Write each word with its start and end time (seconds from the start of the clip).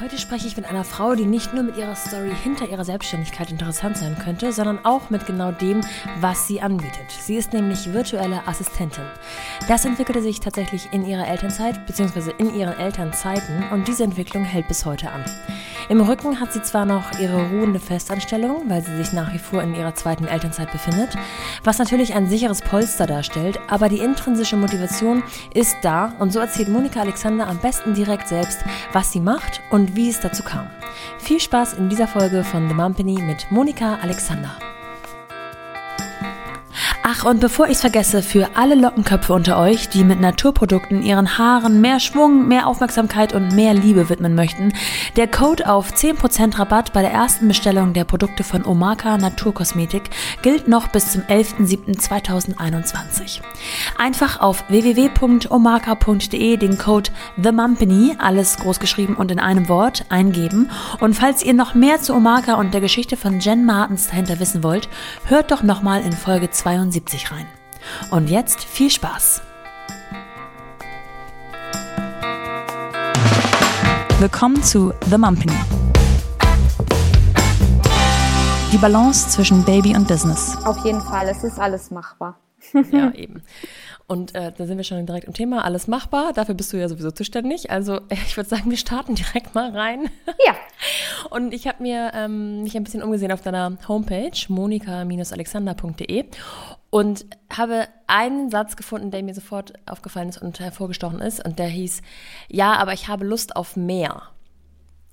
Heute 0.00 0.16
spreche 0.16 0.46
ich 0.46 0.56
mit 0.56 0.66
einer 0.66 0.84
Frau, 0.84 1.14
die 1.14 1.26
nicht 1.26 1.54
nur 1.54 1.64
mit 1.64 1.76
ihrer 1.76 1.94
Story 1.94 2.32
hinter 2.42 2.68
ihrer 2.68 2.84
Selbstständigkeit 2.84 3.50
interessant 3.50 3.98
sein 3.98 4.16
könnte, 4.18 4.52
sondern 4.52 4.84
auch 4.84 5.10
mit 5.10 5.26
genau 5.26 5.52
dem, 5.52 5.80
was 6.20 6.46
sie 6.46 6.60
anbietet. 6.60 7.10
Sie 7.10 7.36
ist 7.36 7.52
nämlich 7.52 7.92
virtuelle 7.92 8.46
Assistentin. 8.46 9.04
Das 9.68 9.84
entwickelte 9.84 10.22
sich 10.22 10.40
tatsächlich 10.40 10.88
in 10.92 11.04
ihrer 11.04 11.28
Elternzeit 11.28 11.86
bzw. 11.86 12.32
in 12.38 12.54
ihren 12.54 12.78
Elternzeiten 12.78 13.64
und 13.70 13.86
diese 13.86 14.04
Entwicklung 14.04 14.44
hält 14.44 14.66
bis 14.66 14.86
heute 14.86 15.10
an. 15.10 15.24
Im 15.88 16.00
Rücken 16.00 16.40
hat 16.40 16.52
sie 16.52 16.62
zwar 16.62 16.84
noch 16.84 17.18
ihre 17.18 17.48
ruhende 17.48 17.80
Festanstellung, 17.80 18.62
weil 18.68 18.82
sie 18.82 18.96
sich 18.96 19.12
nach 19.12 19.32
wie 19.32 19.38
vor 19.38 19.62
in 19.62 19.74
ihrer 19.74 19.94
zweiten 19.94 20.26
Elternzeit 20.26 20.70
befindet, 20.70 21.10
was 21.64 21.78
natürlich 21.78 22.14
ein 22.14 22.28
sicheres 22.28 22.60
Polster 22.62 23.06
darstellt, 23.06 23.58
aber 23.68 23.88
die 23.88 24.00
intrinsische 24.00 24.56
Motivation 24.56 25.22
ist 25.54 25.76
da 25.82 26.12
und 26.18 26.32
so 26.32 26.40
erzählt 26.40 26.68
Monika 26.68 27.00
Alexander 27.00 27.46
am 27.46 27.58
besten 27.58 27.94
direkt 27.94 28.28
selbst, 28.28 28.58
was 28.92 29.12
sie 29.12 29.20
macht 29.20 29.60
und 29.70 29.96
wie 29.96 30.10
es 30.10 30.20
dazu 30.20 30.42
kam. 30.42 30.68
Viel 31.18 31.40
Spaß 31.40 31.74
in 31.74 31.88
dieser 31.88 32.08
Folge 32.08 32.44
von 32.44 32.68
The 32.68 32.74
Mumpany 32.74 33.20
mit 33.22 33.50
Monika 33.50 33.98
Alexander. 34.02 34.50
Ach, 37.02 37.24
und 37.24 37.40
bevor 37.40 37.66
ich 37.66 37.72
es 37.72 37.80
vergesse, 37.80 38.22
für 38.22 38.50
alle 38.54 38.74
Lockenköpfe 38.74 39.32
unter 39.32 39.58
euch, 39.58 39.88
die 39.88 40.04
mit 40.04 40.20
Naturprodukten 40.20 41.02
ihren 41.02 41.38
Haaren 41.38 41.80
mehr 41.80 42.00
Schwung, 42.00 42.48
mehr 42.48 42.66
Aufmerksamkeit 42.66 43.32
und 43.32 43.54
mehr 43.54 43.74
Liebe 43.74 44.08
widmen 44.08 44.34
möchten, 44.34 44.72
der 45.16 45.26
Code 45.26 45.70
auf 45.70 45.92
10% 45.92 46.58
Rabatt 46.58 46.92
bei 46.92 47.02
der 47.02 47.12
ersten 47.12 47.48
Bestellung 47.48 47.92
der 47.92 48.04
Produkte 48.04 48.44
von 48.44 48.66
Omaka 48.66 49.18
Naturkosmetik 49.18 50.10
gilt 50.42 50.68
noch 50.68 50.88
bis 50.88 51.12
zum 51.12 51.22
11.07.2021. 51.22 53.40
Einfach 53.98 54.40
auf 54.40 54.64
www.omaka.de 54.68 56.56
den 56.56 56.78
Code 56.78 57.10
TheMumpany, 57.42 58.16
alles 58.18 58.56
großgeschrieben 58.58 59.16
und 59.16 59.30
in 59.30 59.38
einem 59.38 59.68
Wort, 59.68 60.04
eingeben. 60.08 60.70
Und 61.00 61.14
falls 61.14 61.42
ihr 61.42 61.54
noch 61.54 61.74
mehr 61.74 62.00
zu 62.00 62.14
Omaka 62.14 62.54
und 62.54 62.74
der 62.74 62.80
Geschichte 62.80 63.16
von 63.16 63.40
Jen 63.40 63.64
Martens 63.64 64.08
dahinter 64.08 64.40
wissen 64.40 64.62
wollt, 64.62 64.88
hört 65.24 65.50
doch 65.50 65.62
nochmal 65.62 66.02
in 66.02 66.12
Folge 66.12 66.50
72 66.68 66.92
70 66.92 67.30
rein. 67.32 67.46
Und 68.10 68.28
jetzt 68.28 68.62
viel 68.62 68.90
Spaß! 68.90 69.40
Willkommen 74.18 74.62
zu 74.62 74.92
The 75.08 75.16
Mumpany. 75.16 75.56
Die 78.70 78.76
Balance 78.76 79.30
zwischen 79.30 79.64
Baby 79.64 79.96
und 79.96 80.06
Business. 80.08 80.58
Auf 80.66 80.84
jeden 80.84 81.00
Fall, 81.00 81.28
es 81.28 81.42
ist 81.42 81.58
alles 81.58 81.90
machbar. 81.90 82.38
ja, 82.90 83.10
eben. 83.14 83.42
Und 84.08 84.34
äh, 84.34 84.52
da 84.56 84.66
sind 84.66 84.78
wir 84.78 84.84
schon 84.84 85.04
direkt 85.04 85.26
im 85.26 85.34
Thema. 85.34 85.66
Alles 85.66 85.86
machbar. 85.86 86.32
Dafür 86.32 86.54
bist 86.54 86.72
du 86.72 86.78
ja 86.78 86.88
sowieso 86.88 87.10
zuständig. 87.10 87.70
Also 87.70 88.00
ich 88.08 88.36
würde 88.36 88.48
sagen, 88.48 88.70
wir 88.70 88.78
starten 88.78 89.14
direkt 89.14 89.54
mal 89.54 89.70
rein. 89.70 90.10
Ja. 90.44 90.56
Und 91.30 91.52
ich 91.52 91.68
habe 91.68 91.82
mir 91.82 92.12
ähm, 92.14 92.62
mich 92.62 92.74
ein 92.74 92.84
bisschen 92.84 93.02
umgesehen 93.02 93.32
auf 93.32 93.42
deiner 93.42 93.76
Homepage 93.86 94.32
monika-alexander.de 94.48 96.24
und 96.90 97.26
habe 97.54 97.86
einen 98.06 98.50
Satz 98.50 98.76
gefunden, 98.76 99.10
der 99.10 99.22
mir 99.22 99.34
sofort 99.34 99.74
aufgefallen 99.84 100.30
ist 100.30 100.40
und 100.40 100.58
hervorgestochen 100.58 101.20
ist. 101.20 101.44
Und 101.44 101.58
der 101.58 101.66
hieß, 101.66 102.00
ja, 102.48 102.74
aber 102.74 102.94
ich 102.94 103.08
habe 103.08 103.26
Lust 103.26 103.56
auf 103.56 103.76
mehr. 103.76 104.22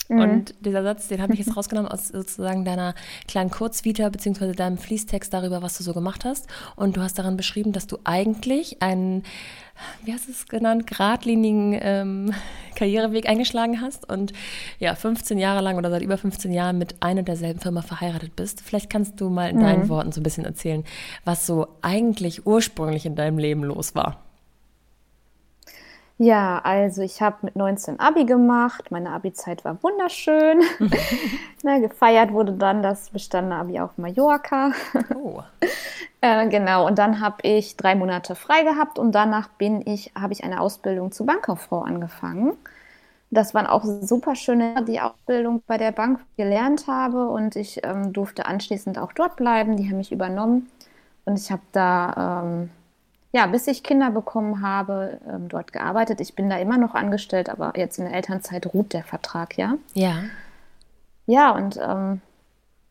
Mhm. 0.10 0.20
Und 0.20 0.56
dieser 0.60 0.84
Satz, 0.84 1.08
den 1.08 1.22
habe 1.22 1.34
ich 1.34 1.40
jetzt 1.40 1.56
rausgenommen 1.58 1.92
aus 1.92 2.10
sozusagen 2.10 2.66
deiner 2.66 2.96
kleinen 3.28 3.50
Kurzvita 3.50 4.10
beziehungsweise 4.10 4.54
deinem 4.54 4.78
Fließtext 4.78 5.34
darüber, 5.34 5.62
was 5.62 5.78
du 5.78 5.84
so 5.84 5.94
gemacht 5.94 6.26
hast. 6.26 6.48
Und 6.76 6.98
du 6.98 7.02
hast 7.02 7.18
daran 7.18 7.38
beschrieben, 7.38 7.72
dass 7.72 7.88
du 7.88 7.98
eigentlich 8.04 8.82
einen, 8.82 9.24
wie 10.04 10.14
hast 10.14 10.28
du 10.28 10.32
es 10.32 10.48
genannt, 10.48 10.88
geradlinigen 10.88 11.78
ähm, 11.82 12.34
Karriereweg 12.76 13.28
eingeschlagen 13.28 13.82
hast 13.82 14.10
und 14.10 14.34
ja, 14.80 14.96
15 14.96 15.38
Jahre 15.38 15.62
lang 15.62 15.78
oder 15.78 15.90
seit 15.90 16.02
über 16.02 16.18
15 16.18 16.52
Jahren 16.52 16.78
mit 16.78 17.02
einer 17.02 17.24
derselben 17.24 17.60
Firma 17.60 17.82
verheiratet 17.82 18.36
bist. 18.36 18.62
Vielleicht 18.62 18.90
kannst 18.90 19.20
du 19.22 19.30
mal 19.30 19.50
in 19.50 19.58
mhm. 19.58 19.62
deinen 19.62 19.90
Worten 19.90 20.12
so 20.12 20.20
ein 20.20 20.24
bisschen 20.24 20.46
erzählen, 20.46 20.84
was 21.24 21.46
so 21.46 21.68
eigentlich 21.82 22.46
ursprünglich 22.46 23.06
in 23.06 23.16
deinem 23.16 23.38
Leben 23.38 23.64
los 23.64 23.96
war. 23.96 24.25
Ja, 26.18 26.60
also 26.64 27.02
ich 27.02 27.22
habe 27.22 27.38
mit 27.42 27.58
19 27.58 28.00
Abi 28.00 28.24
gemacht. 28.24 28.90
Meine 28.90 29.10
Abi-Zeit 29.12 29.66
war 29.66 29.84
wunderschön. 29.84 30.62
Na, 31.64 31.80
gefeiert 31.80 32.32
wurde 32.32 32.54
dann 32.54 32.82
das 32.82 33.10
bestandene 33.10 33.58
Abi 33.60 33.80
auf 33.82 33.98
Mallorca. 33.98 34.72
Oh. 35.14 35.42
äh, 36.22 36.48
genau, 36.48 36.88
und 36.88 36.98
dann 37.00 37.20
habe 37.20 37.38
ich 37.44 37.76
drei 37.76 37.96
Monate 37.96 38.36
frei 38.36 38.64
gehabt 38.64 38.98
und 38.98 39.12
danach 39.14 39.50
bin 39.50 39.86
ich, 39.86 40.14
habe 40.18 40.32
ich 40.32 40.46
eine 40.46 40.62
Ausbildung 40.62 41.12
zur 41.12 41.26
Bankkauffrau 41.26 41.82
angefangen. 41.82 42.54
Das 43.30 43.54
waren 43.54 43.68
auch 43.68 43.84
super 43.84 44.36
schöne, 44.36 44.86
die 44.88 45.02
Ausbildung 45.02 45.64
bei 45.68 45.78
der 45.78 45.92
Bank 45.92 46.22
gelernt 46.38 46.88
habe 46.88 47.28
und 47.28 47.58
ich 47.58 47.82
ähm, 47.84 48.14
durfte 48.14 48.46
anschließend 48.46 48.98
auch 49.00 49.12
dort 49.12 49.36
bleiben. 49.36 49.76
Die 49.76 49.90
haben 49.90 49.98
mich 49.98 50.14
übernommen 50.14 50.70
und 51.26 51.38
ich 51.38 51.52
habe 51.52 51.64
da 51.74 52.42
ähm, 52.46 52.70
ja, 53.36 53.48
bis 53.48 53.68
ich 53.68 53.84
Kinder 53.84 54.12
bekommen 54.12 54.62
habe, 54.62 55.20
ähm, 55.28 55.50
dort 55.50 55.74
gearbeitet. 55.74 56.22
Ich 56.22 56.36
bin 56.36 56.50
da 56.50 56.58
immer 56.58 56.78
noch 56.78 56.96
angestellt, 56.96 57.50
aber 57.50 57.74
jetzt 57.76 58.00
in 58.00 58.06
der 58.06 58.14
Elternzeit 58.14 58.74
ruht 58.74 58.94
der 58.94 59.04
Vertrag, 59.04 59.58
ja. 59.58 59.76
Ja. 59.94 60.24
Ja, 61.26 61.52
und 61.52 61.78
ähm, 61.84 62.22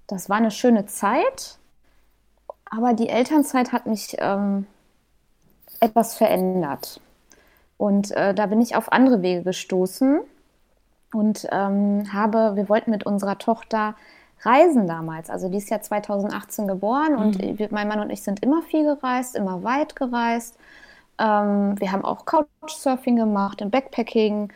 das 0.06 0.28
war 0.28 0.37
eine 0.37 0.50
schöne 0.50 0.84
Zeit, 0.84 1.56
aber 2.66 2.93
die 2.93 3.09
Elternzeit 3.09 3.72
hat 3.72 3.87
mich 3.87 4.16
ähm, 4.19 4.66
etwas 5.81 6.15
verändert. 6.15 7.00
Und 7.78 8.10
äh, 8.10 8.34
da 8.34 8.44
bin 8.44 8.60
ich 8.60 8.77
auf 8.77 8.93
andere 8.93 9.22
Wege 9.22 9.44
gestoßen 9.44 10.21
und 11.15 11.49
ähm, 11.53 12.12
habe, 12.12 12.54
wir 12.56 12.69
wollten 12.69 12.91
mit 12.91 13.06
unserer 13.06 13.38
Tochter 13.38 13.94
Reisen 14.44 14.87
damals. 14.87 15.31
Also 15.31 15.49
die 15.49 15.59
ist 15.59 15.71
ja 15.71 15.81
2018 15.81 16.66
geboren 16.66 17.12
mhm. 17.12 17.19
und 17.19 17.72
mein 17.72 17.88
Mann 17.88 18.00
und 18.00 18.10
ich 18.10 18.22
sind 18.22 18.43
immer 18.43 18.62
viel 18.62 18.84
gereist, 18.84 19.37
immer 19.37 19.62
weit 19.62 19.97
gereist. 19.97 20.56
Ähm, 21.19 21.78
wir 21.78 21.93
haben 21.93 22.05
auch 22.05 22.27
Couchsurfing 22.27 23.16
gemacht, 23.16 23.60
im 23.60 23.71
Backpacking 23.71 24.50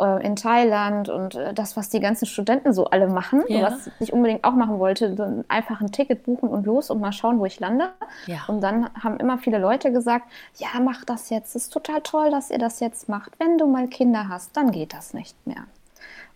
äh, 0.00 0.26
in 0.26 0.36
Thailand 0.36 1.08
und 1.08 1.34
äh, 1.34 1.54
das, 1.54 1.76
was 1.76 1.88
die 1.88 2.00
ganzen 2.00 2.26
Studenten 2.26 2.72
so 2.72 2.86
alle 2.86 3.08
machen, 3.08 3.42
ja. 3.48 3.62
was 3.62 3.90
ich 4.00 4.12
unbedingt 4.12 4.44
auch 4.44 4.54
machen 4.54 4.78
wollte, 4.78 5.16
so 5.16 5.44
einfach 5.48 5.80
ein 5.80 5.92
Ticket 5.92 6.24
buchen 6.24 6.48
und 6.48 6.66
los 6.66 6.90
und 6.90 7.00
mal 7.00 7.12
schauen, 7.12 7.38
wo 7.38 7.46
ich 7.46 7.60
lande. 7.60 7.90
Ja. 8.26 8.44
Und 8.48 8.60
dann 8.60 8.90
haben 9.02 9.18
immer 9.18 9.38
viele 9.38 9.58
Leute 9.58 9.92
gesagt, 9.92 10.26
ja, 10.56 10.68
mach 10.80 11.04
das 11.04 11.30
jetzt, 11.30 11.54
es 11.56 11.64
ist 11.64 11.72
total 11.72 12.00
toll, 12.02 12.30
dass 12.30 12.50
ihr 12.50 12.58
das 12.58 12.80
jetzt 12.80 13.08
macht. 13.08 13.32
Wenn 13.38 13.56
du 13.56 13.66
mal 13.66 13.88
Kinder 13.88 14.28
hast, 14.28 14.56
dann 14.56 14.70
geht 14.72 14.92
das 14.92 15.14
nicht 15.14 15.46
mehr. 15.46 15.64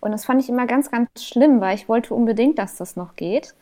Und 0.00 0.12
das 0.12 0.24
fand 0.24 0.40
ich 0.40 0.48
immer 0.48 0.66
ganz, 0.66 0.90
ganz 0.90 1.08
schlimm, 1.18 1.60
weil 1.60 1.74
ich 1.74 1.88
wollte 1.88 2.14
unbedingt, 2.14 2.58
dass 2.58 2.76
das 2.76 2.96
noch 2.96 3.16
geht. 3.16 3.54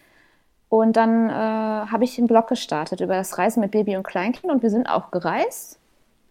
Und 0.68 0.96
dann 0.96 1.30
äh, 1.30 1.32
habe 1.32 2.04
ich 2.04 2.18
einen 2.18 2.26
Blog 2.26 2.48
gestartet 2.48 3.00
über 3.00 3.14
das 3.14 3.38
Reisen 3.38 3.60
mit 3.60 3.70
Baby 3.70 3.96
und 3.96 4.02
Kleinkind 4.02 4.52
und 4.52 4.62
wir 4.62 4.70
sind 4.70 4.88
auch 4.88 5.10
gereist. 5.10 5.78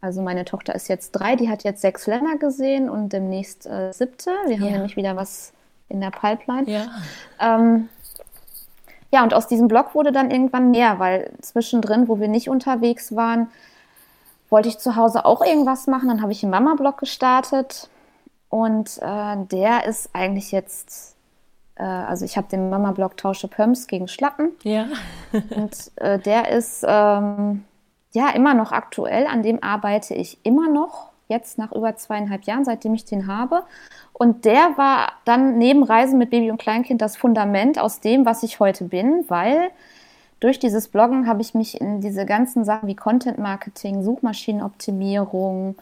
Also 0.01 0.21
meine 0.21 0.45
Tochter 0.45 0.75
ist 0.75 0.87
jetzt 0.87 1.13
drei, 1.13 1.35
die 1.35 1.49
hat 1.49 1.63
jetzt 1.63 1.81
sechs 1.81 2.05
Länder 2.05 2.37
gesehen 2.37 2.89
und 2.89 3.13
demnächst 3.13 3.65
äh, 3.65 3.91
siebte. 3.91 4.29
Wir 4.45 4.57
haben 4.57 4.65
ja. 4.65 4.71
nämlich 4.71 4.97
wieder 4.97 5.15
was 5.15 5.53
in 5.89 6.01
der 6.01 6.11
Pipeline. 6.11 6.69
Ja. 6.69 6.87
Ähm, 7.39 7.89
ja, 9.11 9.23
und 9.23 9.33
aus 9.33 9.47
diesem 9.47 9.67
Blog 9.67 9.95
wurde 9.95 10.11
dann 10.11 10.29
irgendwann 10.29 10.71
mehr, 10.71 10.99
weil 10.99 11.31
zwischendrin, 11.41 12.07
wo 12.07 12.19
wir 12.19 12.27
nicht 12.27 12.49
unterwegs 12.49 13.15
waren, 13.15 13.47
wollte 14.49 14.67
ich 14.67 14.77
zu 14.77 14.95
Hause 14.95 15.25
auch 15.25 15.43
irgendwas 15.43 15.87
machen. 15.87 16.09
Dann 16.09 16.21
habe 16.21 16.33
ich 16.33 16.43
einen 16.43 16.51
Mama-Blog 16.51 16.97
gestartet 16.97 17.89
und 18.49 18.99
äh, 19.01 19.35
der 19.51 19.85
ist 19.85 20.09
eigentlich 20.13 20.51
jetzt, 20.51 21.15
äh, 21.75 21.83
also 21.83 22.25
ich 22.25 22.37
habe 22.37 22.47
den 22.47 22.69
Mama-Blog 22.69 23.17
Tausche 23.17 23.47
Pumps 23.47 23.87
gegen 23.87 24.07
Schlappen. 24.07 24.51
Ja. 24.63 24.87
und 25.55 25.91
äh, 25.97 26.19
der 26.19 26.49
ist 26.49 26.85
ähm, 26.87 27.63
ja 28.11 28.29
immer 28.29 28.53
noch 28.53 28.71
aktuell, 28.71 29.27
an 29.27 29.43
dem 29.43 29.61
arbeite 29.61 30.13
ich 30.13 30.39
immer 30.43 30.69
noch, 30.69 31.09
jetzt 31.27 31.57
nach 31.57 31.71
über 31.71 31.95
zweieinhalb 31.95 32.43
Jahren, 32.43 32.65
seitdem 32.65 32.93
ich 32.93 33.05
den 33.05 33.27
habe. 33.27 33.63
Und 34.13 34.45
der 34.45 34.77
war 34.77 35.13
dann 35.25 35.57
neben 35.57 35.83
Reisen 35.83 36.17
mit 36.17 36.29
Baby 36.29 36.51
und 36.51 36.61
Kleinkind 36.61 37.01
das 37.01 37.17
Fundament 37.17 37.79
aus 37.79 37.99
dem, 37.99 38.25
was 38.25 38.43
ich 38.43 38.59
heute 38.59 38.85
bin, 38.85 39.25
weil 39.27 39.71
durch 40.39 40.59
dieses 40.59 40.87
Bloggen 40.87 41.27
habe 41.27 41.41
ich 41.41 41.53
mich 41.53 41.81
in 41.81 42.01
diese 42.01 42.25
ganzen 42.25 42.63
Sachen 42.65 42.87
wie 42.87 42.95
Content 42.95 43.39
Marketing, 43.39 44.03
Suchmaschinenoptimierung, 44.03 45.75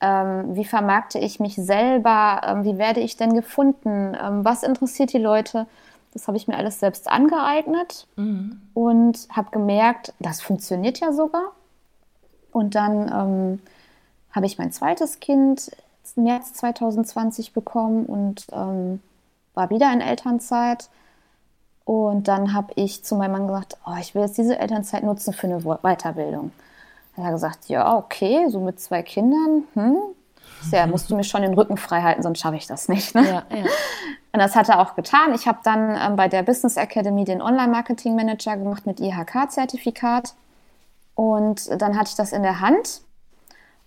wie 0.00 0.64
vermarkte 0.64 1.18
ich 1.18 1.40
mich 1.40 1.54
selber? 1.54 2.42
Ähm, 2.46 2.64
wie 2.64 2.78
werde 2.78 3.00
ich 3.00 3.16
denn 3.16 3.34
gefunden? 3.34 4.16
Ähm, 4.20 4.44
was 4.44 4.62
interessiert 4.62 5.12
die 5.12 5.18
Leute? 5.18 5.66
Das 6.12 6.28
habe 6.28 6.36
ich 6.36 6.48
mir 6.48 6.56
alles 6.56 6.80
selbst 6.80 7.10
angeeignet 7.10 8.06
mhm. 8.16 8.60
und 8.74 9.28
habe 9.30 9.50
gemerkt, 9.50 10.14
das 10.18 10.40
funktioniert 10.40 11.00
ja 11.00 11.12
sogar. 11.12 11.52
Und 12.52 12.74
dann 12.74 13.12
ähm, 13.12 13.62
habe 14.32 14.46
ich 14.46 14.58
mein 14.58 14.72
zweites 14.72 15.20
Kind 15.20 15.70
im 16.16 16.24
März 16.24 16.54
2020 16.54 17.52
bekommen 17.52 18.06
und 18.06 18.46
ähm, 18.52 19.00
war 19.54 19.70
wieder 19.70 19.92
in 19.92 20.00
Elternzeit. 20.00 20.88
Und 21.84 22.28
dann 22.28 22.52
habe 22.52 22.72
ich 22.76 23.04
zu 23.04 23.14
meinem 23.14 23.32
Mann 23.32 23.46
gesagt, 23.46 23.76
oh, 23.86 23.94
ich 24.00 24.14
will 24.14 24.22
jetzt 24.22 24.38
diese 24.38 24.58
Elternzeit 24.58 25.04
nutzen 25.04 25.32
für 25.32 25.46
eine 25.46 25.60
Weiterbildung. 25.60 26.50
Er 27.16 27.24
hat 27.24 27.32
gesagt, 27.32 27.68
ja, 27.68 27.96
okay, 27.96 28.46
so 28.48 28.60
mit 28.60 28.80
zwei 28.80 29.02
Kindern, 29.02 29.64
hm, 29.74 29.96
Ja, 30.72 30.86
musst 30.86 31.10
du 31.10 31.16
mir 31.16 31.24
schon 31.24 31.42
den 31.42 31.54
Rücken 31.54 31.76
frei 31.76 32.02
halten, 32.02 32.22
sonst 32.22 32.40
schaffe 32.40 32.56
ich 32.56 32.66
das 32.66 32.88
nicht. 32.88 33.14
Ne? 33.14 33.22
Ja, 33.22 33.56
ja. 33.56 33.64
Und 34.32 34.40
das 34.40 34.54
hat 34.54 34.68
er 34.68 34.80
auch 34.80 34.94
getan. 34.94 35.34
Ich 35.34 35.46
habe 35.46 35.58
dann 35.64 35.96
ähm, 35.98 36.16
bei 36.16 36.28
der 36.28 36.42
Business 36.42 36.76
Academy 36.76 37.24
den 37.24 37.40
Online-Marketing 37.40 38.14
Manager 38.14 38.56
gemacht 38.56 38.84
mit 38.84 39.00
IHK-Zertifikat. 39.00 40.34
Und 41.14 41.80
dann 41.80 41.96
hatte 41.96 42.10
ich 42.10 42.16
das 42.16 42.32
in 42.32 42.42
der 42.42 42.60
Hand 42.60 43.00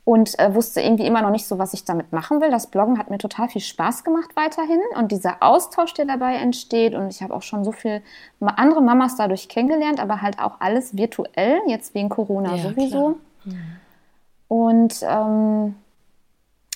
und 0.06 0.40
äh, 0.40 0.54
wusste 0.56 0.82
irgendwie 0.82 1.06
immer 1.06 1.22
noch 1.22 1.30
nicht 1.30 1.46
so, 1.46 1.60
was 1.60 1.74
ich 1.74 1.86
damit 1.86 2.12
machen 2.12 2.42
will. 2.42 2.50
Das 2.50 2.68
Bloggen 2.68 2.98
hat 2.98 3.10
mir 3.10 3.18
total 3.18 3.50
viel 3.50 3.62
Spaß 3.62 4.04
gemacht 4.04 4.32
weiterhin 4.36 4.80
und 4.98 5.12
dieser 5.12 5.38
Austausch, 5.42 5.94
der 5.94 6.06
dabei 6.06 6.36
entsteht 6.36 6.96
und 6.96 7.10
ich 7.10 7.22
habe 7.22 7.34
auch 7.34 7.44
schon 7.44 7.64
so 7.64 7.72
viel 7.72 8.02
andere 8.40 8.82
Mamas 8.82 9.16
dadurch 9.18 9.50
kennengelernt, 9.50 10.00
aber 10.00 10.22
halt 10.22 10.40
auch 10.40 10.62
alles 10.62 10.98
virtuell, 10.98 11.60
jetzt 11.68 11.94
wegen 11.94 12.10
Corona 12.10 12.56
ja, 12.56 12.70
sowieso. 12.70 13.20
Mhm. 13.46 13.62
Und 14.48 14.96
ähm, 15.04 15.76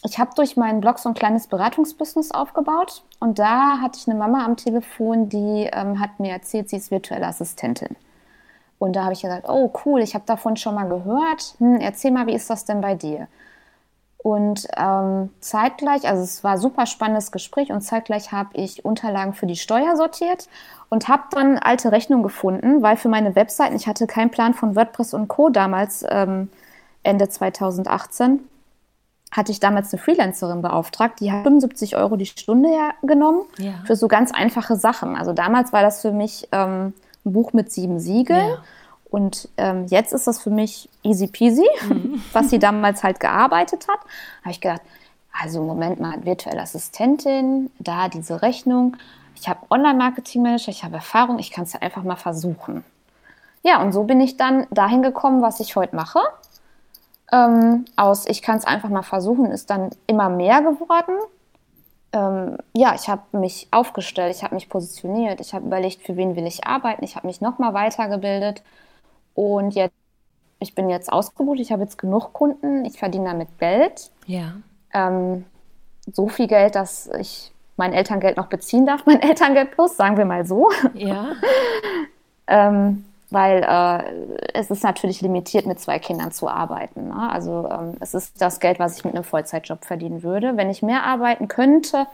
ich 0.06 0.20
habe 0.20 0.32
durch 0.36 0.58
meinen 0.58 0.82
Blog 0.82 1.00
so 1.00 1.10
ein 1.10 1.16
kleines 1.16 1.48
Beratungsbusiness 1.48 2.32
aufgebaut 2.32 3.04
und 3.20 3.40
da 3.40 3.80
hatte 3.80 3.98
ich 4.00 4.08
eine 4.08 4.18
Mama 4.18 4.46
am 4.46 4.58
Telefon, 4.58 5.30
die 5.30 5.70
ähm, 5.72 6.00
hat 6.00 6.20
mir 6.20 6.32
erzählt, 6.32 6.70
sie 6.70 6.78
ist 6.78 6.92
virtuelle 6.92 7.26
Assistentin. 7.26 7.96
Und 8.84 8.98
da 8.98 9.04
habe 9.06 9.14
ich 9.14 9.22
gesagt, 9.22 9.46
oh 9.48 9.72
cool, 9.86 10.02
ich 10.02 10.14
habe 10.14 10.26
davon 10.28 10.58
schon 10.58 10.76
mal 10.76 10.90
gehört. 10.90 11.56
Hm, 11.60 11.78
erzähl 11.80 12.12
mal, 12.12 12.28
wie 12.28 12.34
ist 12.34 12.50
das 12.50 12.66
denn 12.66 12.82
bei 12.82 12.96
dir? 12.96 13.30
Und 14.18 14.68
ähm, 14.76 15.30
zeitgleich, 15.40 16.06
also 16.06 16.22
es 16.22 16.44
war 16.44 16.52
ein 16.52 16.58
super 16.58 16.86
spannendes 16.86 17.32
Gespräch 17.32 17.72
und 17.72 17.80
zeitgleich 17.80 18.34
habe 18.34 18.50
ich 18.58 18.84
Unterlagen 18.84 19.32
für 19.32 19.46
die 19.46 19.56
Steuer 19.56 19.96
sortiert 19.96 20.50
und 20.90 21.08
habe 21.08 21.24
dann 21.32 21.60
alte 21.60 21.94
Rechnungen 21.94 22.24
gefunden, 22.24 22.82
weil 22.82 22.98
für 22.98 23.08
meine 23.08 23.38
Webseiten, 23.38 23.74
ich 23.78 23.88
hatte 23.88 24.06
keinen 24.06 24.32
Plan 24.32 24.54
von 24.54 24.76
WordPress 24.76 25.14
und 25.14 25.30
Co. 25.30 25.48
damals, 25.48 26.06
ähm, 26.10 26.50
Ende 27.04 27.30
2018, 27.30 28.42
hatte 29.32 29.54
ich 29.54 29.62
damals 29.62 29.94
eine 29.94 30.02
Freelancerin 30.02 30.62
beauftragt, 30.62 31.22
die 31.22 31.32
hat 31.32 31.44
75 31.44 31.96
Euro 31.96 32.18
die 32.18 32.26
Stunde 32.26 32.68
genommen 33.02 33.44
ja. 33.60 33.76
für 33.86 33.96
so 33.96 34.10
ganz 34.10 34.34
einfache 34.34 34.76
Sachen. 34.76 35.16
Also 35.16 35.32
damals 35.32 35.72
war 35.72 35.84
das 35.84 36.02
für 36.02 36.12
mich 36.12 36.50
ähm, 36.52 36.94
ein 37.26 37.34
Buch 37.34 37.54
mit 37.54 37.72
sieben 37.72 38.00
Siegel. 38.00 38.38
Ja. 38.38 38.64
Und 39.10 39.48
ähm, 39.58 39.86
jetzt 39.88 40.12
ist 40.12 40.26
das 40.26 40.42
für 40.42 40.50
mich 40.50 40.90
easy 41.04 41.28
peasy, 41.28 41.68
mhm. 41.88 42.24
was 42.34 42.50
sie 42.50 42.60
damals 42.60 43.04
halt 43.04 43.20
gearbeitet 43.20 43.88
hat. 43.88 44.00
habe 44.42 44.52
ich 44.52 44.62
gedacht, 44.62 44.82
also 45.40 45.64
Moment 45.64 46.00
mal, 46.00 46.26
virtuelle 46.26 46.62
Assistentin, 46.62 47.72
da 47.80 48.08
diese 48.08 48.42
Rechnung. 48.42 48.98
Ich 49.36 49.50
habe 49.50 49.60
Online-Marketing-Manager, 49.70 50.70
ich 50.70 50.84
habe 50.84 50.96
Erfahrung, 50.96 51.40
ich 51.40 51.52
kann 51.52 51.66
es 51.66 51.74
ja 51.74 51.82
einfach 51.82 52.04
mal 52.04 52.16
versuchen. 52.16 52.84
Ja, 53.64 53.82
und 53.82 53.94
so 53.94 54.04
bin 54.04 54.20
ich 54.20 54.38
dann 54.38 54.68
dahin 54.72 55.02
gekommen, 55.02 55.42
was 55.42 55.60
ich 55.60 55.76
heute 55.76 55.96
mache. 55.96 56.20
Ähm, 57.32 57.86
aus 57.96 58.28
ich 58.28 58.42
kann 58.42 58.58
es 58.58 58.66
einfach 58.66 58.90
mal 58.90 59.04
versuchen, 59.04 59.46
ist 59.52 59.70
dann 59.70 59.90
immer 60.06 60.30
mehr 60.30 60.62
geworden 60.62 61.16
ähm, 62.14 62.58
ja, 62.76 62.94
ich 62.94 63.10
habe 63.10 63.38
mich 63.38 63.68
aufgestellt, 63.72 64.36
ich 64.36 64.44
habe 64.44 64.56
mich 64.56 64.70
positioniert, 64.70 65.42
ich 65.42 65.54
habe 65.54 65.66
überlegt, 65.66 66.04
für 66.04 66.16
wen 66.16 66.36
will 66.36 66.46
ich 66.46 66.66
arbeiten, 66.66 67.04
ich 67.04 67.16
habe 67.16 67.28
mich 67.28 67.42
nochmal 67.42 67.74
weitergebildet 67.74 68.62
und 69.34 69.72
jetzt, 69.72 69.96
ich 70.60 70.76
bin 70.76 70.90
jetzt 70.90 71.12
ausgebucht, 71.12 71.60
ich 71.60 71.72
habe 71.72 71.82
jetzt 71.82 71.98
genug 71.98 72.32
Kunden, 72.32 72.86
ich 72.86 73.00
verdiene 73.00 73.26
damit 73.26 73.58
Geld. 73.58 74.12
Ja. 74.28 74.54
Ähm, 74.94 75.46
so 76.12 76.28
viel 76.28 76.48
Geld, 76.48 76.76
dass 76.76 77.08
ich 77.20 77.52
mein 77.78 77.94
Elterngeld 77.94 78.38
noch 78.38 78.48
beziehen 78.48 78.86
darf, 78.86 79.04
mein 79.08 79.22
Elterngeld 79.22 79.72
plus, 79.72 79.98
sagen 79.98 80.18
wir 80.18 80.26
mal 80.26 80.46
so. 80.46 80.70
Ja. 80.94 81.32
ähm, 82.48 83.06
weil 83.34 83.64
äh, 83.64 84.38
es 84.54 84.70
ist 84.70 84.84
natürlich 84.84 85.22
limitiert, 85.22 85.66
mit 85.66 85.80
zwei 85.80 86.00
Kindern 86.00 86.32
zu 86.32 86.48
arbeiten. 86.48 87.10
Ne? 87.10 87.30
Also 87.32 87.68
ähm, 87.70 87.96
es 88.00 88.14
ist 88.14 88.42
das 88.42 88.60
Geld, 88.60 88.80
was 88.80 88.98
ich 88.98 89.06
mit 89.06 89.16
einem 89.16 89.24
Vollzeitjob 89.24 89.84
verdienen 89.86 90.24
würde. 90.24 90.56
Wenn 90.56 90.70
ich 90.70 90.82
mehr 90.82 91.04
arbeiten 91.04 91.48
könnte, 91.48 92.08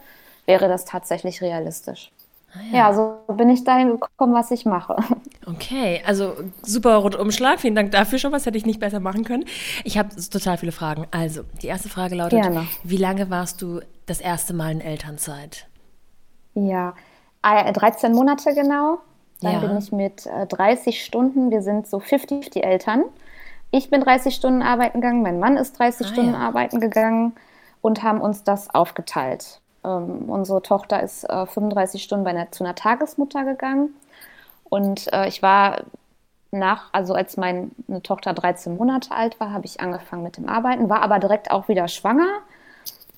wäre 0.46 0.68
das 0.68 0.86
tatsächlich 0.86 1.42
realistisch. 1.42 2.12
Ah, 2.54 2.60
ja. 2.72 2.78
ja, 2.78 2.94
so 2.94 3.34
bin 3.34 3.50
ich 3.50 3.64
dahin 3.64 4.00
gekommen, 4.00 4.34
was 4.34 4.52
ich 4.52 4.66
mache. 4.66 4.96
Okay, 5.46 6.04
also 6.06 6.36
super 6.62 6.98
Rundumschlag. 6.98 7.60
Vielen 7.60 7.74
Dank 7.74 7.90
dafür 7.92 8.20
schon. 8.20 8.32
Was 8.32 8.46
hätte 8.46 8.56
ich 8.56 8.68
nicht 8.68 8.80
besser 8.80 9.00
machen 9.00 9.24
können. 9.24 9.46
Ich 9.84 9.98
habe 9.98 10.10
total 10.16 10.60
viele 10.60 10.72
Fragen. 10.72 11.08
Also, 11.10 11.42
die 11.64 11.68
erste 11.68 11.90
Frage 11.90 12.14
lautet: 12.14 12.44
Gerne. 12.44 12.68
Wie 12.84 12.98
lange 12.98 13.32
warst 13.32 13.64
du 13.64 13.80
das 14.06 14.22
erste 14.22 14.54
Mal 14.54 14.74
in 14.74 14.80
Elternzeit? 14.80 15.66
Ja, 16.54 16.94
13 17.42 18.12
Monate 18.12 18.54
genau. 18.54 19.00
Dann 19.42 19.54
ja. 19.54 19.60
bin 19.60 19.78
ich 19.78 19.92
mit 19.92 20.26
äh, 20.26 20.46
30 20.48 21.04
Stunden, 21.04 21.52
wir 21.52 21.62
sind 21.62 21.88
so 21.88 22.00
50 22.00 22.50
die 22.50 22.64
Eltern. 22.64 23.04
Ich 23.72 23.90
bin 23.90 24.02
30 24.02 24.36
Stunden 24.36 24.62
arbeiten 24.62 25.02
gegangen, 25.02 25.22
mein 25.22 25.40
Mann 25.40 25.58
ist 25.58 25.78
30 25.80 26.08
ah, 26.08 26.10
Stunden 26.10 26.34
ja. 26.34 26.40
arbeiten 26.40 26.80
gegangen 26.80 27.34
und 27.82 28.04
haben 28.04 28.22
uns 28.22 28.44
das 28.44 28.74
aufgeteilt. 28.74 29.62
Ähm, 29.84 30.26
unsere 30.28 30.62
Tochter 30.62 31.02
ist 31.02 31.24
äh, 31.24 31.46
35 31.46 32.04
Stunden 32.04 32.26
bei 32.26 32.32
einer, 32.32 32.52
zu 32.52 32.64
einer 32.64 32.76
Tagesmutter 32.76 33.46
gegangen. 33.46 33.94
Und 34.66 35.12
äh, 35.14 35.28
ich 35.28 35.42
war 35.42 35.84
nach, 36.52 36.90
also 36.92 37.14
als 37.14 37.38
meine 37.38 37.70
Tochter 38.04 38.34
13 38.34 38.76
Monate 38.76 39.12
alt 39.12 39.40
war, 39.40 39.52
habe 39.52 39.66
ich 39.66 39.80
angefangen 39.80 40.24
mit 40.24 40.38
dem 40.38 40.50
Arbeiten, 40.50 40.90
war 40.90 41.02
aber 41.02 41.20
direkt 41.20 41.52
auch 41.52 41.68
wieder 41.68 41.88
schwanger 41.88 42.42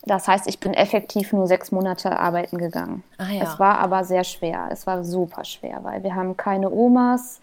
das 0.03 0.27
heißt, 0.27 0.47
ich 0.47 0.59
bin 0.59 0.73
effektiv 0.73 1.31
nur 1.31 1.47
sechs 1.47 1.71
Monate 1.71 2.17
arbeiten 2.17 2.57
gegangen. 2.57 3.03
Ah, 3.17 3.29
ja. 3.29 3.43
Es 3.43 3.59
war 3.59 3.79
aber 3.79 4.03
sehr 4.03 4.23
schwer. 4.23 4.69
Es 4.71 4.87
war 4.87 5.03
super 5.03 5.43
schwer, 5.43 5.79
weil 5.83 6.03
wir 6.03 6.15
haben 6.15 6.37
keine 6.37 6.71
Omas, 6.71 7.39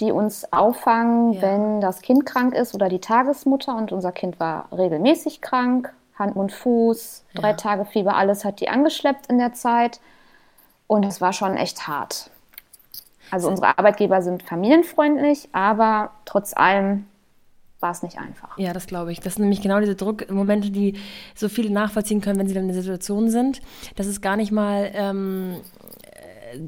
die 0.00 0.10
uns 0.10 0.50
auffangen, 0.52 1.34
ja. 1.34 1.42
wenn 1.42 1.80
das 1.80 2.00
Kind 2.00 2.24
krank 2.26 2.54
ist 2.54 2.74
oder 2.74 2.88
die 2.88 3.00
Tagesmutter 3.00 3.76
und 3.76 3.92
unser 3.92 4.12
Kind 4.12 4.40
war 4.40 4.66
regelmäßig 4.72 5.40
krank, 5.40 5.92
Hand, 6.18 6.36
Mund, 6.36 6.52
Fuß, 6.52 7.24
drei 7.34 7.50
ja. 7.50 7.56
Tage 7.56 7.84
Fieber, 7.84 8.16
alles 8.16 8.44
hat 8.44 8.60
die 8.60 8.68
angeschleppt 8.68 9.26
in 9.26 9.38
der 9.38 9.52
Zeit. 9.52 10.00
Und 10.86 11.04
es 11.04 11.20
war 11.20 11.32
schon 11.32 11.56
echt 11.56 11.88
hart. 11.88 12.30
Also 13.30 13.48
unsere 13.48 13.78
Arbeitgeber 13.78 14.22
sind 14.22 14.42
familienfreundlich, 14.42 15.48
aber 15.52 16.10
trotz 16.24 16.54
allem 16.54 17.06
war 17.84 17.90
es 17.90 18.02
nicht 18.02 18.18
einfach. 18.18 18.56
Ja, 18.58 18.72
das 18.72 18.86
glaube 18.86 19.12
ich. 19.12 19.20
Das 19.20 19.34
sind 19.34 19.42
nämlich 19.42 19.60
genau 19.60 19.78
diese 19.78 19.94
Druckmomente, 19.94 20.70
die 20.70 20.94
so 21.34 21.50
viele 21.50 21.70
nachvollziehen 21.70 22.22
können, 22.22 22.38
wenn 22.38 22.48
sie 22.48 22.54
dann 22.54 22.64
in 22.64 22.72
der 22.72 22.82
Situation 22.82 23.28
sind. 23.28 23.60
Dass 23.94 24.06
es 24.06 24.22
gar 24.22 24.36
nicht 24.36 24.50
mal 24.50 24.90
ähm, 24.94 25.56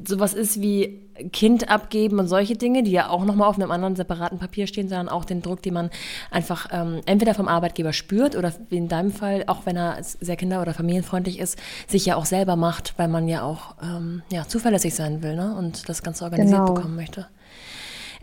sowas 0.06 0.34
ist 0.34 0.60
wie 0.60 1.00
Kind 1.32 1.70
abgeben 1.70 2.18
und 2.18 2.28
solche 2.28 2.54
Dinge, 2.54 2.82
die 2.82 2.90
ja 2.90 3.08
auch 3.08 3.24
nochmal 3.24 3.48
auf 3.48 3.56
einem 3.56 3.70
anderen 3.70 3.96
separaten 3.96 4.38
Papier 4.38 4.66
stehen, 4.66 4.90
sondern 4.90 5.08
auch 5.08 5.24
den 5.24 5.40
Druck, 5.40 5.62
den 5.62 5.72
man 5.72 5.90
einfach 6.30 6.68
ähm, 6.70 7.00
entweder 7.06 7.32
vom 7.32 7.48
Arbeitgeber 7.48 7.94
spürt 7.94 8.36
oder 8.36 8.52
wie 8.68 8.76
in 8.76 8.88
deinem 8.88 9.10
Fall, 9.10 9.44
auch 9.46 9.64
wenn 9.64 9.76
er 9.76 9.96
sehr 10.02 10.36
kinder- 10.36 10.60
oder 10.60 10.74
familienfreundlich 10.74 11.38
ist, 11.38 11.58
sich 11.86 12.04
ja 12.04 12.16
auch 12.16 12.26
selber 12.26 12.56
macht, 12.56 12.92
weil 12.98 13.08
man 13.08 13.26
ja 13.26 13.42
auch 13.42 13.76
ähm, 13.82 14.22
ja, 14.30 14.46
zuverlässig 14.46 14.94
sein 14.94 15.22
will 15.22 15.34
ne? 15.34 15.54
und 15.56 15.88
das 15.88 16.02
Ganze 16.02 16.24
organisiert 16.24 16.60
genau. 16.60 16.74
bekommen 16.74 16.96
möchte. 16.96 17.26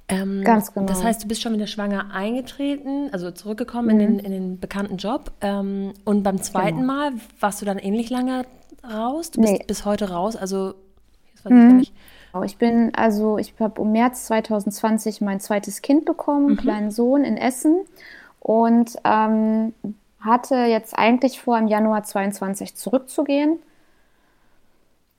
Ähm, 0.10 0.44
Ganz 0.44 0.74
genau. 0.74 0.86
Das 0.86 1.04
heißt, 1.04 1.24
du 1.24 1.28
bist 1.28 1.42
schon 1.42 1.54
wieder 1.54 1.68
schwanger 1.68 2.12
eingetreten, 2.14 3.10
also 3.12 3.32
zurückgekommen 3.32 3.96
mhm. 3.96 4.02
in, 4.02 4.18
den, 4.18 4.20
in 4.20 4.32
den 4.32 4.60
bekannten 4.60 4.98
Job. 4.98 5.32
Ähm, 5.42 5.94
und 6.04 6.24
beim 6.24 6.42
zweiten 6.42 6.82
genau. 6.82 6.94
Mal 6.94 7.14
warst 7.40 7.62
du 7.62 7.66
dann 7.66 7.78
ähnlich 7.78 8.10
lange 8.10 8.46
raus? 8.84 9.32
Du 9.32 9.42
bist 9.42 9.54
nee. 9.54 9.64
bis 9.66 9.86
heute 9.86 10.10
raus, 10.10 10.36
also 10.36 10.74
das 11.36 11.46
weiß 11.46 11.52
mhm. 11.52 11.80
ich. 11.80 11.94
Genau, 12.32 12.44
ich 12.44 12.58
bin, 12.58 12.92
also 12.96 13.38
ich 13.38 13.54
habe 13.60 13.82
im 13.82 13.92
März 13.92 14.26
2020 14.26 15.22
mein 15.22 15.40
zweites 15.40 15.82
Kind 15.82 16.06
bekommen, 16.06 16.48
einen 16.48 16.56
mhm. 16.56 16.60
kleinen 16.60 16.92
Sohn 16.92 17.24
in 17.24 17.38
Essen 17.38 17.86
und 18.40 18.98
ähm, 19.06 19.74
hatte 20.20 20.56
jetzt 20.56 20.98
eigentlich 20.98 21.40
vor, 21.40 21.58
im 21.58 21.68
Januar 21.68 22.04
22 22.04 22.76
zurückzugehen. 22.76 23.60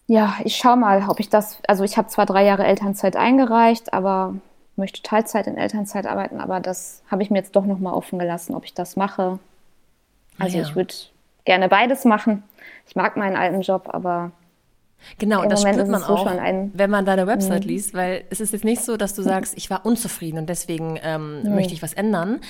Ja, 0.07 0.35
ich 0.45 0.57
schaue 0.57 0.77
mal, 0.77 1.05
ob 1.09 1.21
ich 1.21 1.31
das, 1.31 1.59
also 1.67 1.85
ich 1.85 1.97
habe 1.97 2.09
zwar 2.09 2.27
drei 2.27 2.45
Jahre 2.45 2.65
Elternzeit 2.65 3.17
eingereicht, 3.17 3.95
aber 3.95 4.35
möchte 4.77 5.03
Teilzeit 5.03 5.47
in 5.47 5.57
Elternzeit 5.57 6.07
arbeiten, 6.07 6.41
aber 6.41 6.61
das 6.61 7.03
habe 7.11 7.23
ich 7.23 7.31
mir 7.31 7.39
jetzt 7.39 7.57
doch 7.57 7.65
nochmal 7.65 7.95
offen 7.95 8.19
gelassen, 8.19 8.55
ob 8.55 8.65
ich 8.65 8.75
das 8.75 8.97
mache. 8.97 9.39
Also 10.39 10.59
ja. 10.59 10.65
ich 10.65 10.75
würde 10.75 10.95
gerne 11.45 11.69
beides 11.69 12.05
machen. 12.05 12.43
Ich 12.87 12.97
mag 12.97 13.17
meinen 13.17 13.37
alten 13.37 13.61
Job, 13.61 13.89
aber 13.93 14.33
Genau, 15.19 15.43
und 15.43 15.51
das 15.51 15.61
Moment 15.61 15.77
spürt 15.77 15.91
man 15.91 16.03
auch, 16.03 16.27
wenn 16.27 16.91
man 16.91 17.05
deine 17.05 17.27
Website 17.27 17.65
mhm. 17.65 17.69
liest, 17.69 17.95
weil 17.95 18.25
es 18.31 18.41
ist 18.41 18.53
jetzt 18.53 18.65
nicht 18.65 18.83
so, 18.83 18.97
dass 18.97 19.15
du 19.15 19.23
sagst, 19.23 19.55
ich 19.57 19.71
war 19.71 19.87
unzufrieden 19.87 20.39
und 20.39 20.49
deswegen 20.49 20.99
ähm, 21.03 21.43
mhm. 21.43 21.55
möchte 21.55 21.75
ich 21.75 21.83
was 21.83 21.93
ändern 21.93 22.41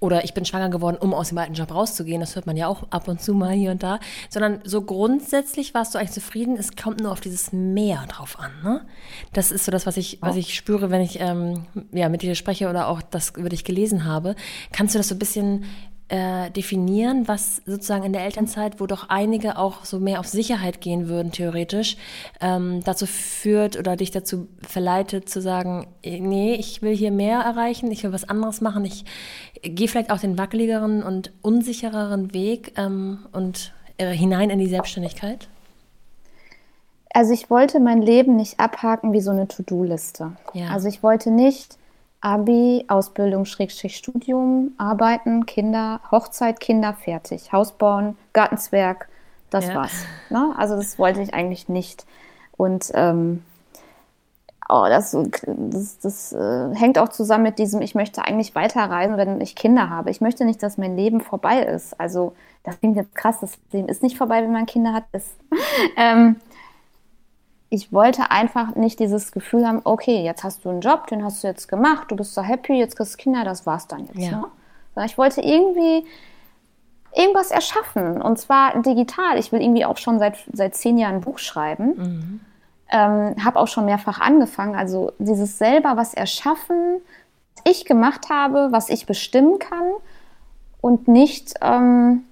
oder 0.00 0.24
ich 0.24 0.34
bin 0.34 0.44
schwanger 0.44 0.70
geworden, 0.70 0.96
um 0.98 1.14
aus 1.14 1.28
dem 1.28 1.38
alten 1.38 1.54
Job 1.54 1.74
rauszugehen. 1.74 2.20
Das 2.20 2.34
hört 2.34 2.46
man 2.46 2.56
ja 2.56 2.66
auch 2.66 2.84
ab 2.90 3.08
und 3.08 3.20
zu 3.20 3.34
mal 3.34 3.52
hier 3.52 3.70
und 3.70 3.82
da, 3.82 3.98
sondern 4.28 4.60
so 4.64 4.82
grundsätzlich 4.82 5.74
warst 5.74 5.94
du 5.94 5.98
eigentlich 5.98 6.12
zufrieden. 6.12 6.56
Es 6.56 6.76
kommt 6.76 7.00
nur 7.00 7.12
auf 7.12 7.20
dieses 7.20 7.52
Mehr 7.52 8.04
drauf 8.08 8.38
an. 8.38 8.52
Ne? 8.62 8.80
Das 9.32 9.52
ist 9.52 9.64
so 9.64 9.72
das, 9.72 9.86
was 9.86 9.96
ich, 9.96 10.18
was 10.20 10.36
ich 10.36 10.54
spüre, 10.54 10.90
wenn 10.90 11.00
ich 11.00 11.20
ähm, 11.20 11.66
ja 11.92 12.08
mit 12.08 12.22
dir 12.22 12.34
spreche 12.34 12.68
oder 12.68 12.88
auch 12.88 13.02
das 13.02 13.32
über 13.36 13.48
dich 13.48 13.64
gelesen 13.64 14.04
habe. 14.04 14.34
Kannst 14.72 14.94
du 14.94 14.98
das 14.98 15.08
so 15.08 15.14
ein 15.14 15.18
bisschen 15.18 15.64
äh, 16.08 16.50
definieren, 16.50 17.26
was 17.28 17.62
sozusagen 17.64 18.04
in 18.04 18.12
der 18.12 18.24
Elternzeit, 18.24 18.78
wo 18.78 18.86
doch 18.86 19.08
einige 19.08 19.56
auch 19.58 19.84
so 19.84 19.98
mehr 19.98 20.20
auf 20.20 20.26
Sicherheit 20.26 20.80
gehen 20.80 21.08
würden, 21.08 21.32
theoretisch, 21.32 21.96
ähm, 22.40 22.82
dazu 22.84 23.06
führt 23.06 23.78
oder 23.78 23.96
dich 23.96 24.10
dazu 24.10 24.48
verleitet 24.60 25.28
zu 25.28 25.40
sagen, 25.40 25.86
äh, 26.02 26.20
nee, 26.20 26.54
ich 26.54 26.82
will 26.82 26.94
hier 26.94 27.10
mehr 27.10 27.40
erreichen, 27.40 27.90
ich 27.90 28.04
will 28.04 28.12
was 28.12 28.28
anderes 28.28 28.60
machen, 28.60 28.84
ich 28.84 29.04
gehe 29.62 29.88
vielleicht 29.88 30.10
auch 30.10 30.18
den 30.18 30.36
wackeligeren 30.36 31.02
und 31.02 31.32
unsichereren 31.40 32.34
Weg 32.34 32.74
ähm, 32.76 33.26
und 33.32 33.72
äh, 33.96 34.10
hinein 34.10 34.50
in 34.50 34.58
die 34.58 34.68
Selbstständigkeit? 34.68 35.48
Also 37.14 37.32
ich 37.32 37.48
wollte 37.48 37.78
mein 37.80 38.02
Leben 38.02 38.36
nicht 38.36 38.58
abhaken 38.58 39.12
wie 39.12 39.20
so 39.20 39.30
eine 39.30 39.46
To-Do-Liste. 39.46 40.32
Ja. 40.52 40.68
Also 40.68 40.88
ich 40.88 41.02
wollte 41.02 41.30
nicht 41.30 41.78
Abi, 42.24 42.86
Ausbildung, 42.88 43.44
Schrägstrich 43.44 43.96
Studium, 43.96 44.72
Arbeiten, 44.78 45.44
Kinder, 45.44 46.00
Hochzeit, 46.10 46.58
Kinder, 46.58 46.94
fertig. 46.94 47.52
Haus 47.52 47.72
bauen, 47.72 48.16
Gartenzwerg, 48.32 49.08
das 49.50 49.68
ja. 49.68 49.74
war's. 49.74 50.06
Ne? 50.30 50.54
Also 50.56 50.74
das 50.74 50.98
wollte 50.98 51.20
ich 51.20 51.34
eigentlich 51.34 51.68
nicht. 51.68 52.06
Und 52.56 52.90
ähm, 52.94 53.44
oh, 54.70 54.86
das, 54.88 55.14
das, 55.46 55.98
das 55.98 56.32
äh, 56.32 56.74
hängt 56.74 56.98
auch 56.98 57.10
zusammen 57.10 57.44
mit 57.44 57.58
diesem, 57.58 57.82
ich 57.82 57.94
möchte 57.94 58.24
eigentlich 58.24 58.54
weiterreisen, 58.54 59.18
wenn 59.18 59.42
ich 59.42 59.54
Kinder 59.54 59.90
habe. 59.90 60.10
Ich 60.10 60.22
möchte 60.22 60.46
nicht, 60.46 60.62
dass 60.62 60.78
mein 60.78 60.96
Leben 60.96 61.20
vorbei 61.20 61.60
ist. 61.60 62.00
Also 62.00 62.32
das 62.62 62.80
klingt 62.80 62.96
jetzt 62.96 63.14
krass, 63.14 63.40
das 63.40 63.58
Leben 63.70 63.88
ist 63.88 64.02
nicht 64.02 64.16
vorbei, 64.16 64.42
wenn 64.42 64.52
man 64.52 64.64
Kinder 64.64 64.94
hat. 64.94 65.04
Ist, 65.12 65.36
ähm, 65.98 66.36
ich 67.70 67.92
wollte 67.92 68.30
einfach 68.30 68.74
nicht 68.74 69.00
dieses 69.00 69.32
Gefühl 69.32 69.66
haben, 69.66 69.80
okay, 69.84 70.22
jetzt 70.22 70.44
hast 70.44 70.64
du 70.64 70.70
einen 70.70 70.80
Job, 70.80 71.06
den 71.08 71.24
hast 71.24 71.42
du 71.42 71.48
jetzt 71.48 71.68
gemacht, 71.68 72.10
du 72.10 72.16
bist 72.16 72.34
so 72.34 72.42
happy, 72.42 72.74
jetzt 72.74 72.96
kriegst 72.96 73.14
du 73.14 73.18
Kinder, 73.18 73.44
das 73.44 73.66
war's 73.66 73.88
dann 73.88 74.06
jetzt. 74.06 74.30
Ja. 74.30 74.50
Ne? 74.96 75.06
Ich 75.06 75.18
wollte 75.18 75.40
irgendwie 75.40 76.06
irgendwas 77.14 77.50
erschaffen 77.50 78.20
und 78.20 78.38
zwar 78.38 78.80
digital. 78.82 79.38
Ich 79.38 79.52
will 79.52 79.60
irgendwie 79.60 79.84
auch 79.84 79.96
schon 79.96 80.18
seit, 80.18 80.36
seit 80.52 80.74
zehn 80.74 80.98
Jahren 80.98 81.16
ein 81.16 81.20
Buch 81.20 81.38
schreiben. 81.38 81.94
Mhm. 81.96 82.40
Ähm, 82.90 83.44
habe 83.44 83.58
auch 83.58 83.68
schon 83.68 83.86
mehrfach 83.86 84.20
angefangen. 84.20 84.74
Also 84.76 85.12
dieses 85.18 85.58
selber 85.58 85.96
was 85.96 86.14
erschaffen, 86.14 87.00
was 87.56 87.72
ich 87.72 87.84
gemacht 87.84 88.30
habe, 88.30 88.68
was 88.70 88.88
ich 88.88 89.06
bestimmen 89.06 89.58
kann 89.58 89.90
und 90.80 91.08
nicht 91.08 91.54
ähm, 91.62 92.24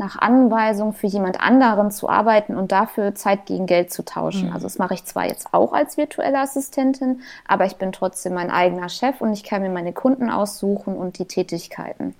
nach 0.00 0.16
Anweisung 0.16 0.94
für 0.94 1.06
jemand 1.06 1.40
anderen 1.42 1.90
zu 1.90 2.08
arbeiten 2.08 2.56
und 2.56 2.72
dafür 2.72 3.14
Zeit 3.14 3.44
gegen 3.44 3.66
Geld 3.66 3.92
zu 3.92 4.02
tauschen. 4.02 4.48
Mhm. 4.48 4.54
Also 4.54 4.64
das 4.64 4.78
mache 4.78 4.94
ich 4.94 5.04
zwar 5.04 5.26
jetzt 5.26 5.52
auch 5.52 5.74
als 5.74 5.98
virtuelle 5.98 6.40
Assistentin, 6.40 7.20
aber 7.46 7.66
ich 7.66 7.76
bin 7.76 7.92
trotzdem 7.92 8.32
mein 8.32 8.50
eigener 8.50 8.88
Chef 8.88 9.20
und 9.20 9.34
ich 9.34 9.44
kann 9.44 9.60
mir 9.60 9.68
meine 9.68 9.92
Kunden 9.92 10.30
aussuchen 10.30 10.96
und 10.96 11.18
die 11.18 11.26
Tätigkeiten. 11.26 12.14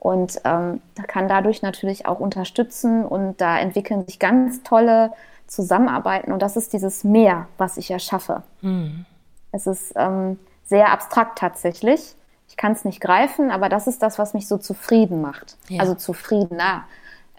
Und 0.00 0.40
ähm, 0.44 0.82
kann 1.06 1.28
dadurch 1.28 1.62
natürlich 1.62 2.06
auch 2.06 2.18
unterstützen 2.18 3.04
und 3.04 3.40
da 3.40 3.56
entwickeln 3.58 4.04
sich 4.04 4.18
ganz 4.18 4.64
tolle 4.64 5.12
Zusammenarbeiten 5.46 6.32
und 6.32 6.42
das 6.42 6.56
ist 6.56 6.72
dieses 6.72 7.04
Mehr, 7.04 7.46
was 7.56 7.76
ich 7.76 7.88
erschaffe. 7.90 8.42
Mhm. 8.62 9.06
Es 9.52 9.68
ist 9.68 9.92
ähm, 9.94 10.40
sehr 10.64 10.92
abstrakt 10.92 11.38
tatsächlich 11.38 12.16
ich 12.48 12.56
kann 12.56 12.72
es 12.72 12.84
nicht 12.84 13.00
greifen, 13.00 13.50
aber 13.50 13.68
das 13.68 13.86
ist 13.86 14.02
das, 14.02 14.18
was 14.18 14.34
mich 14.34 14.48
so 14.48 14.58
zufrieden 14.58 15.20
macht. 15.20 15.56
Ja. 15.68 15.80
Also 15.80 15.94
zufriedener. 15.94 16.84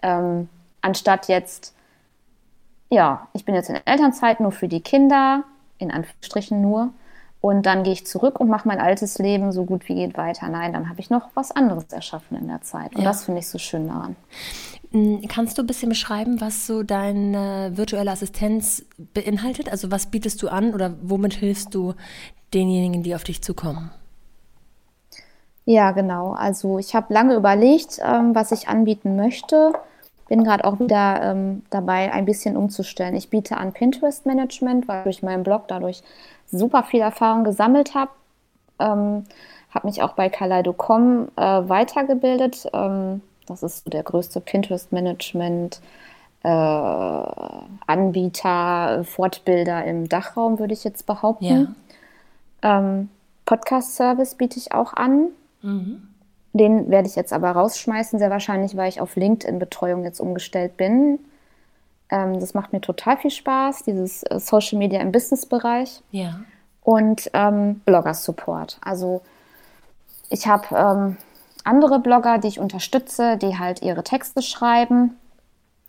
Ähm, 0.02 0.48
anstatt 0.80 1.28
jetzt, 1.28 1.74
ja, 2.90 3.28
ich 3.32 3.44
bin 3.44 3.54
jetzt 3.54 3.70
in 3.70 3.76
Elternzeit 3.84 4.40
nur 4.40 4.52
für 4.52 4.68
die 4.68 4.80
Kinder, 4.80 5.44
in 5.78 5.90
Anführungsstrichen 5.90 6.60
nur, 6.60 6.92
und 7.40 7.66
dann 7.66 7.84
gehe 7.84 7.92
ich 7.92 8.06
zurück 8.06 8.40
und 8.40 8.48
mache 8.48 8.66
mein 8.66 8.80
altes 8.80 9.18
Leben 9.18 9.52
so 9.52 9.64
gut 9.64 9.88
wie 9.88 9.94
geht 9.94 10.16
weiter. 10.16 10.48
Nein, 10.48 10.72
dann 10.72 10.88
habe 10.88 10.98
ich 11.00 11.08
noch 11.08 11.28
was 11.34 11.52
anderes 11.52 11.84
erschaffen 11.92 12.36
in 12.36 12.48
der 12.48 12.62
Zeit. 12.62 12.94
Und 12.96 13.02
ja. 13.02 13.08
das 13.08 13.24
finde 13.24 13.40
ich 13.40 13.48
so 13.48 13.58
schön 13.58 13.86
daran. 13.86 14.16
Hm, 14.90 15.22
kannst 15.28 15.56
du 15.56 15.62
ein 15.62 15.66
bisschen 15.66 15.88
beschreiben, 15.88 16.40
was 16.40 16.66
so 16.66 16.82
deine 16.82 17.72
virtuelle 17.74 18.10
Assistenz 18.10 18.84
beinhaltet? 19.14 19.70
Also 19.70 19.90
was 19.92 20.06
bietest 20.06 20.42
du 20.42 20.48
an 20.48 20.74
oder 20.74 20.94
womit 21.00 21.34
hilfst 21.34 21.74
du 21.74 21.94
denjenigen, 22.54 23.04
die 23.04 23.14
auf 23.14 23.22
dich 23.22 23.40
zukommen? 23.40 23.90
Ja, 25.68 25.90
genau. 25.90 26.32
Also 26.32 26.78
ich 26.78 26.94
habe 26.94 27.12
lange 27.12 27.34
überlegt, 27.34 28.00
ähm, 28.02 28.34
was 28.34 28.52
ich 28.52 28.68
anbieten 28.68 29.16
möchte. 29.16 29.74
Bin 30.26 30.42
gerade 30.42 30.64
auch 30.64 30.80
wieder 30.80 31.20
ähm, 31.22 31.62
dabei, 31.68 32.10
ein 32.10 32.24
bisschen 32.24 32.56
umzustellen. 32.56 33.14
Ich 33.14 33.28
biete 33.28 33.58
an 33.58 33.74
Pinterest-Management, 33.74 34.88
weil 34.88 35.00
ich 35.00 35.04
durch 35.04 35.22
meinen 35.22 35.42
Blog 35.42 35.68
dadurch 35.68 36.02
super 36.50 36.84
viel 36.84 37.02
Erfahrung 37.02 37.44
gesammelt 37.44 37.94
habe. 37.94 38.10
Ähm, 38.78 39.24
habe 39.68 39.86
mich 39.86 40.00
auch 40.00 40.12
bei 40.12 40.30
Kaleido.com 40.30 41.28
äh, 41.36 41.42
weitergebildet. 41.42 42.66
Ähm, 42.72 43.20
das 43.44 43.62
ist 43.62 43.84
so 43.84 43.90
der 43.90 44.04
größte 44.04 44.40
Pinterest-Management. 44.40 45.82
Äh, 46.44 46.48
Anbieter, 47.86 49.04
Fortbilder 49.04 49.84
im 49.84 50.08
Dachraum, 50.08 50.58
würde 50.58 50.72
ich 50.72 50.84
jetzt 50.84 51.04
behaupten. 51.04 51.76
Ja. 52.64 52.78
Ähm, 52.78 53.10
Podcast-Service 53.44 54.36
biete 54.36 54.58
ich 54.58 54.72
auch 54.72 54.94
an. 54.94 55.28
Mhm. 55.62 56.08
Den 56.52 56.90
werde 56.90 57.08
ich 57.08 57.16
jetzt 57.16 57.32
aber 57.32 57.50
rausschmeißen, 57.50 58.18
sehr 58.18 58.30
wahrscheinlich, 58.30 58.76
weil 58.76 58.88
ich 58.88 59.00
auf 59.00 59.16
LinkedIn-Betreuung 59.16 60.04
jetzt 60.04 60.20
umgestellt 60.20 60.76
bin. 60.76 61.20
Ähm, 62.10 62.40
das 62.40 62.54
macht 62.54 62.72
mir 62.72 62.80
total 62.80 63.16
viel 63.18 63.30
Spaß, 63.30 63.84
dieses 63.84 64.22
äh, 64.24 64.40
Social 64.40 64.78
Media 64.78 65.00
im 65.00 65.12
Business-Bereich. 65.12 66.02
Ja. 66.10 66.40
Und 66.82 67.30
ähm, 67.34 67.82
Blogger-Support. 67.84 68.78
Also 68.80 69.20
ich 70.30 70.46
habe 70.46 70.74
ähm, 70.74 71.16
andere 71.64 71.98
Blogger, 72.00 72.38
die 72.38 72.48
ich 72.48 72.60
unterstütze, 72.60 73.36
die 73.36 73.58
halt 73.58 73.82
ihre 73.82 74.02
Texte 74.02 74.40
schreiben 74.40 75.18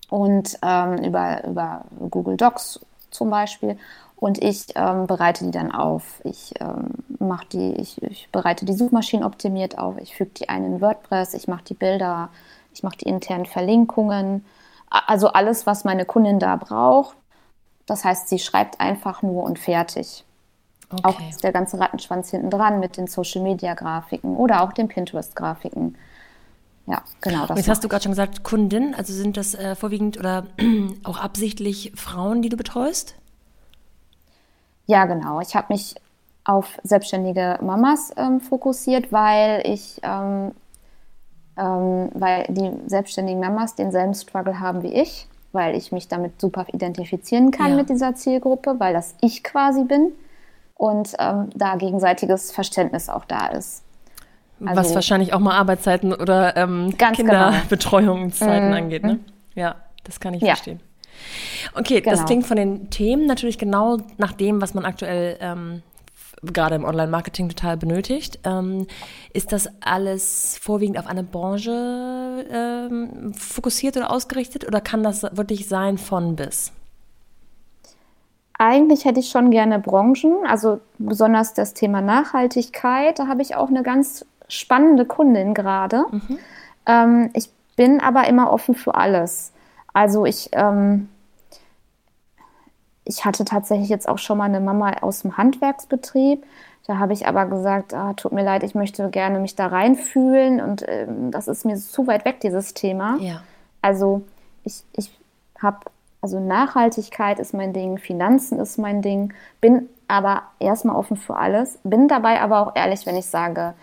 und 0.09 0.57
ähm, 0.61 0.97
über, 1.03 1.45
über 1.45 1.85
Google 2.09 2.35
Docs 2.35 2.81
zum 3.11 3.29
Beispiel 3.29 3.77
und 4.19 4.43
ich 4.43 4.65
ähm, 4.75 5.07
bereite 5.07 5.45
die 5.45 5.51
dann 5.51 5.71
auf. 5.71 6.21
Ich, 6.25 6.53
ähm, 6.59 6.89
mach 7.19 7.45
die, 7.45 7.73
ich, 7.75 8.01
ich 8.03 8.29
bereite 8.31 8.65
die 8.65 8.73
Suchmaschinen 8.73 9.25
optimiert 9.25 9.77
auf. 9.77 9.97
Ich 9.97 10.15
füge 10.15 10.31
die 10.31 10.49
ein 10.49 10.65
in 10.65 10.81
WordPress. 10.81 11.33
Ich 11.33 11.47
mache 11.47 11.63
die 11.63 11.73
Bilder. 11.73 12.29
Ich 12.73 12.83
mache 12.83 12.97
die 12.97 13.07
internen 13.07 13.45
Verlinkungen. 13.45 14.43
Also 14.89 15.29
alles, 15.29 15.65
was 15.65 15.85
meine 15.85 16.03
Kundin 16.03 16.39
da 16.39 16.57
braucht. 16.57 17.15
Das 17.85 18.03
heißt, 18.03 18.27
sie 18.27 18.39
schreibt 18.39 18.81
einfach 18.81 19.21
nur 19.21 19.43
und 19.43 19.57
fertig. 19.57 20.25
Okay. 20.91 21.01
Auch 21.03 21.39
der 21.41 21.53
ganze 21.53 21.79
Rattenschwanz 21.79 22.29
hinten 22.29 22.49
dran 22.49 22.79
mit 22.81 22.97
den 22.97 23.07
Social 23.07 23.41
Media 23.41 23.73
Grafiken 23.73 24.35
oder 24.35 24.63
auch 24.63 24.73
den 24.73 24.89
Pinterest 24.89 25.35
Grafiken. 25.35 25.95
Ja, 26.88 27.03
genau. 27.21 27.45
Das 27.45 27.57
jetzt 27.57 27.69
hast 27.69 27.83
du 27.83 27.88
gerade 27.88 28.03
schon 28.03 28.11
gesagt, 28.11 28.43
Kundin, 28.43 28.95
also 28.95 29.13
sind 29.13 29.38
das 29.38 29.53
äh, 29.53 29.75
vorwiegend 29.75 30.17
oder 30.17 30.47
auch 31.03 31.19
absichtlich 31.19 31.93
Frauen, 31.95 32.41
die 32.41 32.49
du 32.49 32.57
betreust? 32.57 33.15
Ja, 34.89 35.05
genau. 35.05 35.39
Ich 35.39 35.55
habe 35.55 35.67
mich 35.69 35.93
auf 36.46 36.79
selbstständige 36.81 37.60
Mamas 37.62 38.12
ähm, 38.17 38.41
fokussiert, 38.41 39.12
weil 39.12 39.62
ich, 39.63 40.01
ähm, 40.01 40.51
ähm, 41.55 42.10
weil 42.15 42.46
die 42.50 42.72
selbstständigen 42.88 43.39
Mamas 43.39 43.75
denselben 43.75 44.15
Struggle 44.15 44.60
haben 44.60 44.81
wie 44.81 44.91
ich, 44.91 45.27
weil 45.51 45.75
ich 45.75 45.91
mich 45.91 46.08
damit 46.08 46.41
super 46.41 46.65
identifizieren 46.74 47.51
kann 47.51 47.72
ja. 47.72 47.75
mit 47.75 47.91
dieser 47.91 48.15
Zielgruppe, 48.15 48.79
weil 48.79 48.93
das 48.93 49.13
ich 49.22 49.43
quasi 49.43 49.84
bin 49.84 50.12
und 50.74 51.13
ähm, 51.19 51.51
da 51.53 51.75
gegenseitiges 51.75 52.51
Verständnis 52.51 53.10
auch 53.10 53.25
da 53.25 53.50
ist. 53.50 53.84
Also, 54.65 54.75
Was 54.75 54.96
wahrscheinlich 54.96 55.34
auch 55.34 55.39
mal 55.39 55.55
Arbeitszeiten 55.55 56.13
oder 56.13 56.58
ähm, 56.58 56.96
Kinderbetreuungszeiten 56.98 58.72
genau. 58.72 58.77
angeht. 58.77 59.03
Ne? 59.03 59.13
Mhm. 59.13 59.25
Ja, 59.53 59.75
das 60.03 60.19
kann 60.19 60.34
ich 60.34 60.41
ja. 60.41 60.55
verstehen. 60.55 60.79
Okay, 61.73 62.01
genau. 62.01 62.15
das 62.15 62.25
klingt 62.25 62.45
von 62.45 62.57
den 62.57 62.89
Themen 62.89 63.25
natürlich 63.25 63.57
genau 63.57 63.97
nach 64.17 64.33
dem, 64.33 64.61
was 64.61 64.73
man 64.73 64.85
aktuell 64.85 65.38
ähm, 65.39 65.81
gerade 66.43 66.75
im 66.75 66.85
Online-Marketing 66.85 67.49
total 67.49 67.77
benötigt. 67.77 68.39
Ähm, 68.43 68.88
ist 69.33 69.51
das 69.51 69.69
alles 69.81 70.57
vorwiegend 70.61 70.97
auf 70.97 71.07
eine 71.07 71.23
Branche 71.23 72.45
ähm, 72.51 73.33
fokussiert 73.33 73.97
oder 73.97 74.11
ausgerichtet 74.11 74.67
oder 74.67 74.81
kann 74.81 75.03
das 75.03 75.23
wirklich 75.23 75.67
sein 75.67 75.97
von 75.97 76.35
bis? 76.35 76.71
Eigentlich 78.57 79.05
hätte 79.05 79.21
ich 79.21 79.29
schon 79.29 79.51
gerne 79.51 79.79
Branchen, 79.79 80.45
also 80.45 80.81
besonders 80.97 81.53
das 81.53 81.73
Thema 81.73 82.01
Nachhaltigkeit. 82.01 83.17
Da 83.17 83.27
habe 83.27 83.41
ich 83.41 83.55
auch 83.55 83.69
eine 83.69 83.83
ganz 83.83 84.25
spannende 84.49 85.05
Kundin 85.05 85.53
gerade. 85.53 86.03
Mhm. 86.11 86.39
Ähm, 86.85 87.29
ich 87.33 87.49
bin 87.77 88.01
aber 88.01 88.27
immer 88.27 88.51
offen 88.51 88.75
für 88.75 88.95
alles. 88.95 89.53
Also 89.93 90.25
ich, 90.25 90.50
ähm, 90.53 91.10
ich 93.03 93.25
hatte 93.25 93.46
tatsächlich 93.46 93.89
jetzt 93.89 94.08
auch 94.08 94.17
schon 94.17 94.38
mal 94.38 94.46
eine 94.46 94.60
Mama 94.60 94.91
aus 95.01 95.22
dem 95.22 95.38
Handwerksbetrieb. 95.38 96.46
Da 96.86 96.98
habe 96.98 97.13
ich 97.13 97.27
aber 97.27 97.46
gesagt, 97.46 97.93
ah, 97.93 98.13
tut 98.13 98.31
mir 98.31 98.43
leid, 98.43 98.63
ich 98.63 98.75
möchte 98.75 99.10
gerne 99.10 99.39
mich 99.39 99.55
da 99.55 99.67
reinfühlen 99.67 100.60
und 100.60 100.84
ähm, 100.88 101.31
das 101.31 101.48
ist 101.48 101.65
mir 101.65 101.75
zu 101.75 102.08
weit 102.08 102.25
weg, 102.25 102.39
dieses 102.39 102.74
Thema. 102.74 103.17
Ja. 103.19 103.41
Also 103.81 104.24
ich, 104.63 104.84
ich 104.96 105.12
habe, 105.62 105.79
also 106.22 106.39
Nachhaltigkeit 106.39 107.39
ist 107.39 107.53
mein 107.53 107.74
Ding, 107.74 107.98
Finanzen 107.98 108.60
ist 108.60 108.77
mein 108.77 109.01
Ding, 109.01 109.34
bin 109.62 109.88
aber 110.08 110.43
erstmal 110.60 110.96
offen 110.96 111.17
für 111.17 111.36
alles, 111.36 111.79
bin 111.84 112.08
dabei 112.08 112.41
aber 112.41 112.62
auch 112.62 112.75
ehrlich, 112.75 113.05
wenn 113.05 113.15
ich 113.15 113.27
sage, 113.27 113.75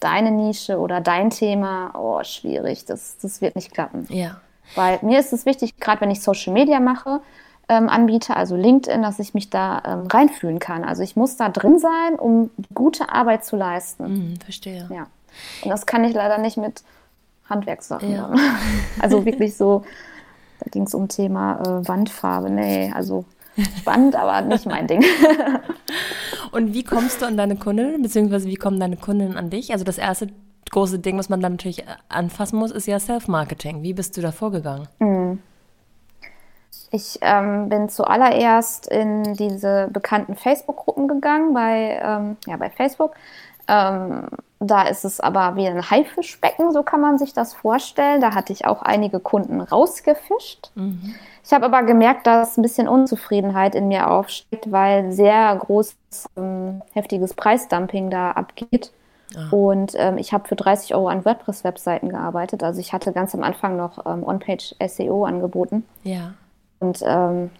deine 0.00 0.30
Nische 0.30 0.78
oder 0.78 1.00
dein 1.00 1.30
Thema, 1.30 1.92
oh, 1.96 2.22
schwierig, 2.24 2.84
das, 2.84 3.16
das 3.18 3.40
wird 3.40 3.54
nicht 3.56 3.72
klappen. 3.72 4.06
Ja. 4.10 4.40
Weil 4.74 4.98
mir 5.02 5.18
ist 5.18 5.32
es 5.32 5.46
wichtig, 5.46 5.78
gerade 5.78 6.00
wenn 6.00 6.10
ich 6.10 6.22
Social 6.22 6.52
Media 6.52 6.80
mache, 6.80 7.20
ähm, 7.68 7.88
anbiete, 7.88 8.36
also 8.36 8.56
LinkedIn, 8.56 9.02
dass 9.02 9.18
ich 9.18 9.34
mich 9.34 9.50
da 9.50 9.82
ähm, 9.86 10.06
reinfühlen 10.06 10.58
kann. 10.58 10.84
Also 10.84 11.02
ich 11.02 11.16
muss 11.16 11.36
da 11.36 11.48
drin 11.48 11.78
sein, 11.78 12.18
um 12.18 12.50
gute 12.74 13.10
Arbeit 13.10 13.44
zu 13.44 13.56
leisten. 13.56 14.04
Mhm, 14.04 14.40
verstehe. 14.40 14.88
Ja. 14.92 15.06
Und 15.62 15.70
das 15.70 15.86
kann 15.86 16.04
ich 16.04 16.14
leider 16.14 16.38
nicht 16.38 16.56
mit 16.56 16.82
Handwerkssachen. 17.48 18.12
Ja. 18.12 18.30
Also 19.00 19.24
wirklich 19.24 19.56
so, 19.56 19.84
da 20.60 20.70
ging 20.70 20.84
es 20.84 20.94
um 20.94 21.08
Thema 21.08 21.60
äh, 21.60 21.88
Wandfarbe. 21.88 22.50
Nee, 22.50 22.92
also 22.94 23.24
spannend, 23.78 24.16
aber 24.16 24.40
nicht 24.42 24.66
mein 24.66 24.86
Ding. 24.86 25.04
Und 26.52 26.74
wie 26.74 26.84
kommst 26.84 27.22
du 27.22 27.26
an 27.26 27.36
deine 27.36 27.56
Kundinnen, 27.56 28.02
beziehungsweise 28.02 28.46
wie 28.46 28.56
kommen 28.56 28.78
deine 28.78 28.96
Kundinnen 28.96 29.36
an 29.36 29.48
dich? 29.48 29.72
Also 29.72 29.84
das 29.84 29.98
erste 29.98 30.28
große 30.72 30.98
Ding, 30.98 31.16
was 31.18 31.28
man 31.28 31.40
dann 31.40 31.52
natürlich 31.52 31.86
äh, 31.86 31.96
anfassen 32.08 32.58
muss, 32.58 32.72
ist 32.72 32.86
ja 32.86 32.98
Self-Marketing. 32.98 33.82
Wie 33.82 33.92
bist 33.92 34.16
du 34.16 34.20
da 34.20 34.32
vorgegangen? 34.32 34.88
Mhm. 34.98 35.40
Ich 36.90 37.18
ähm, 37.22 37.68
bin 37.70 37.88
zuallererst 37.88 38.86
in 38.88 39.34
diese 39.34 39.88
bekannten 39.90 40.34
Facebook-Gruppen 40.34 41.08
gegangen, 41.08 41.54
bei, 41.54 41.98
ähm, 42.02 42.36
ja, 42.46 42.56
bei 42.56 42.68
Facebook. 42.68 43.14
Ähm, 43.68 44.28
da 44.60 44.82
ist 44.82 45.04
es 45.04 45.18
aber 45.18 45.56
wie 45.56 45.66
ein 45.66 45.90
Haifischbecken, 45.90 46.72
so 46.72 46.82
kann 46.82 47.00
man 47.00 47.18
sich 47.18 47.32
das 47.32 47.54
vorstellen. 47.54 48.20
Da 48.20 48.34
hatte 48.34 48.52
ich 48.52 48.66
auch 48.66 48.82
einige 48.82 49.20
Kunden 49.20 49.60
rausgefischt. 49.60 50.70
Mhm. 50.74 51.14
Ich 51.44 51.52
habe 51.52 51.64
aber 51.64 51.82
gemerkt, 51.82 52.26
dass 52.26 52.56
ein 52.56 52.62
bisschen 52.62 52.88
Unzufriedenheit 52.88 53.74
in 53.74 53.88
mir 53.88 54.10
aufsteigt, 54.10 54.70
weil 54.70 55.12
sehr 55.12 55.56
großes, 55.56 56.26
ähm, 56.36 56.82
heftiges 56.92 57.34
Preisdumping 57.34 58.10
da 58.10 58.32
abgeht. 58.32 58.92
Ah. 59.36 59.48
Und 59.50 59.92
ähm, 59.96 60.18
ich 60.18 60.32
habe 60.32 60.48
für 60.48 60.56
30 60.56 60.94
Euro 60.94 61.08
an 61.08 61.24
WordPress-Webseiten 61.24 62.08
gearbeitet. 62.08 62.62
Also 62.62 62.80
ich 62.80 62.92
hatte 62.92 63.12
ganz 63.12 63.34
am 63.34 63.42
Anfang 63.42 63.76
noch 63.76 64.04
ähm, 64.06 64.24
On-Page 64.24 64.74
SEO 64.86 65.24
angeboten. 65.24 65.84
Ja. 66.04 66.34
Und 66.80 67.00
ähm, 67.04 67.50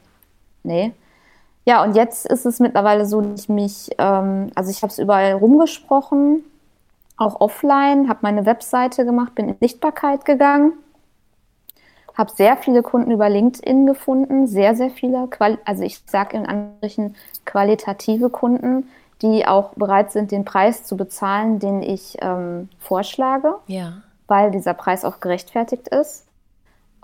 nee. 0.63 0.93
Ja, 1.65 1.85
und 1.85 1.95
jetzt 1.95 2.27
ist 2.27 2.45
es 2.45 2.59
mittlerweile 2.59 3.07
so, 3.07 3.21
dass 3.21 3.43
ich 3.43 3.49
mich, 3.49 3.91
ähm, 3.99 4.51
also 4.55 4.71
ich 4.71 4.83
habe 4.83 4.91
es 4.91 4.99
überall 4.99 5.33
rumgesprochen, 5.33 6.43
auch 7.17 7.41
offline, 7.41 8.09
habe 8.09 8.21
meine 8.23 8.47
Webseite 8.47 9.05
gemacht, 9.05 9.35
bin 9.35 9.49
in 9.49 9.57
Sichtbarkeit 9.61 10.25
gegangen, 10.25 10.73
habe 12.15 12.33
sehr 12.33 12.57
viele 12.57 12.83
Kunden 12.83 13.11
über 13.11 13.29
LinkedIn 13.29 13.87
gefunden, 13.87 14.49
sehr, 14.49 14.75
sehr 14.75 14.91
viele, 14.91 15.29
also 15.65 15.83
ich 15.85 16.03
sage 16.07 16.37
in 16.37 16.47
Anführungsstrichen 16.47 17.15
qualitative 17.45 18.29
Kunden, 18.29 18.89
die 19.23 19.47
auch 19.47 19.71
bereit 19.75 20.13
sind, 20.13 20.31
den 20.33 20.45
Preis 20.45 20.85
zu 20.85 20.97
bezahlen, 20.97 21.59
den 21.59 21.83
ich 21.83 22.17
ähm, 22.21 22.69
vorschlage, 22.79 23.55
ja. 23.67 24.03
weil 24.27 24.51
dieser 24.51 24.75
Preis 24.75 25.05
auch 25.05 25.21
gerechtfertigt 25.21 25.89
ist. 25.89 26.27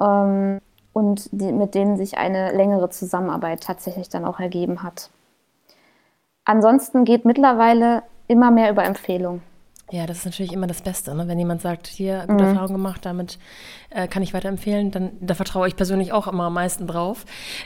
Ähm, 0.01 0.61
und 0.93 1.29
die, 1.31 1.53
mit 1.53 1.75
denen 1.77 1.97
sich 1.97 2.19
eine 2.19 2.51
längere 2.53 2.91
Zusammenarbeit 2.91 3.63
tatsächlich 3.63 4.09
dann 4.09 4.25
auch 4.25 4.41
ergeben 4.41 4.83
hat. 4.83 5.11
Ansonsten 6.45 7.05
geht 7.05 7.25
mittlerweile 7.25 8.03
immer 8.27 8.51
mehr 8.51 8.71
über 8.71 8.85
Empfehlung. 8.85 9.43
Ja, 9.91 10.07
das 10.07 10.19
ist 10.19 10.25
natürlich 10.27 10.53
immer 10.53 10.67
das 10.67 10.83
Beste. 10.83 11.15
Ne? 11.15 11.29
Wenn 11.29 11.39
jemand 11.39 11.63
sagt, 11.63 11.87
hier, 11.87 12.21
gute 12.29 12.45
mhm. 12.45 12.51
Erfahrung 12.51 12.75
gemacht, 12.75 13.07
damit 13.07 13.39
äh, 13.89 14.07
kann 14.07 14.23
ich 14.23 14.35
weiterempfehlen, 14.35 14.91
dann 14.91 15.13
da 15.21 15.35
vertraue 15.35 15.67
ich 15.67 15.77
persönlich 15.77 16.13
auch 16.13 16.27
immer 16.27 16.45
am 16.45 16.55
meisten 16.55 16.87
drauf. 16.87 17.25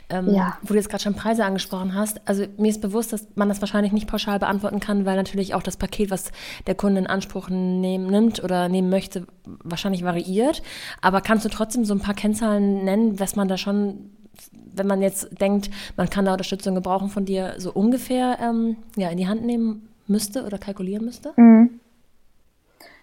Ähm, 0.09 0.33
ja. 0.33 0.57
Wo 0.63 0.69
du 0.69 0.75
jetzt 0.75 0.89
gerade 0.89 1.03
schon 1.03 1.15
Preise 1.15 1.45
angesprochen 1.45 1.95
hast, 1.95 2.21
also 2.29 2.45
mir 2.59 2.69
ist 2.69 2.81
bewusst, 2.81 3.13
dass 3.13 3.27
man 3.35 3.49
das 3.49 3.61
wahrscheinlich 3.61 3.93
nicht 3.93 4.07
pauschal 4.07 4.39
beantworten 4.39 4.79
kann, 4.79 5.05
weil 5.05 5.17
natürlich 5.17 5.55
auch 5.55 5.65
das 5.65 5.77
Paket, 5.77 6.11
was 6.11 6.31
der 6.69 6.77
Kunde 6.77 7.01
in 7.01 7.07
Anspruch 7.09 7.49
nehmen, 7.49 8.07
nimmt 8.07 8.43
oder 8.45 8.69
nehmen 8.69 8.89
möchte, 8.89 9.27
wahrscheinlich 9.45 10.05
variiert. 10.05 10.63
Aber 11.01 11.23
kannst 11.23 11.45
du 11.45 11.49
trotzdem 11.49 11.85
so 11.85 11.93
ein 11.93 12.01
paar 12.01 12.15
Kennzahlen 12.15 12.85
nennen, 12.85 13.19
was 13.19 13.35
man 13.35 13.49
da 13.49 13.57
schon 13.57 14.11
wenn 14.75 14.87
man 14.87 15.03
jetzt 15.03 15.39
denkt, 15.39 15.69
man 15.99 16.09
kann 16.09 16.25
da 16.25 16.33
Unterstützung 16.33 16.75
gebrauchen 16.75 17.11
von 17.11 17.27
dir, 17.27 17.57
so 17.59 17.71
ungefähr 17.73 18.39
ähm, 18.41 18.77
ja, 18.97 19.11
in 19.11 19.19
die 19.19 19.29
Hand 19.29 19.45
nehmen 19.45 19.89
müsste 20.07 20.45
oder 20.47 20.57
kalkulieren 20.57 21.05
müsste? 21.05 21.35
Mhm. 21.37 21.81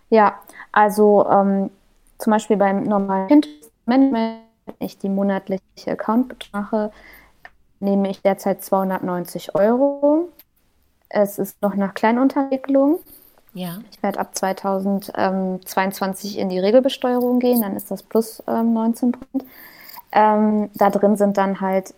Ja, 0.10 0.40
also 0.72 1.28
ähm, 1.30 1.70
zum 2.18 2.32
Beispiel 2.32 2.58
beim 2.58 2.84
normalen 2.84 3.28
Pinterest-Management, 3.28 4.42
wenn 4.66 4.76
ich 4.80 4.98
die 4.98 5.10
monatliche 5.10 5.92
Account 5.92 6.30
betrachte, 6.30 6.92
nehme 7.80 8.10
ich 8.10 8.22
derzeit 8.22 8.64
290 8.64 9.56
Euro. 9.56 10.30
Es 11.10 11.40
ist 11.40 11.62
noch 11.62 11.76
nach 11.76 11.94
Kleinunterregelung. 11.94 13.00
Ja. 13.54 13.80
Ich 13.92 14.04
werde 14.04 14.20
ab 14.20 14.36
2022 14.36 16.38
in 16.38 16.50
die 16.50 16.60
Regelbesteuerung 16.60 17.40
gehen, 17.40 17.62
dann 17.62 17.76
ist 17.76 17.90
das 17.90 18.04
plus 18.04 18.44
ähm, 18.48 18.74
19 18.74 19.14
Prozent. 19.14 19.46
Ähm, 20.12 20.70
da 20.76 20.90
drin 20.90 21.16
sind 21.18 21.38
dann 21.38 21.62
halt 21.62 21.94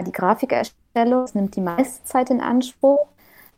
die 0.00 0.12
Grafikerstellung, 0.12 1.22
das 1.22 1.34
nimmt 1.34 1.56
die 1.56 1.60
meiste 1.60 2.04
Zeit 2.04 2.30
in 2.30 2.40
Anspruch. 2.40 3.06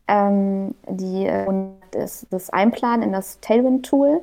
Ähm, 0.08 0.74
die, 0.88 1.28
und 1.46 1.76
das, 1.92 2.26
das 2.30 2.50
Einplanen 2.50 3.02
in 3.02 3.12
das 3.12 3.40
Tailwind-Tool, 3.40 4.20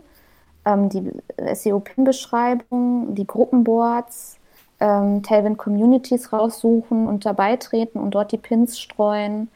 ähm, 0.65 0.89
die 0.89 1.11
SEO-Pin-Beschreibung, 1.53 3.15
die 3.15 3.25
Gruppenboards, 3.25 4.37
ähm, 4.79 5.23
Tailwind-Communities 5.23 6.31
raussuchen 6.33 7.07
und 7.07 7.25
dabei 7.25 7.57
treten 7.57 7.99
und 7.99 8.11
dort 8.11 8.31
die 8.31 8.37
Pins 8.37 8.79
streuen. 8.79 9.49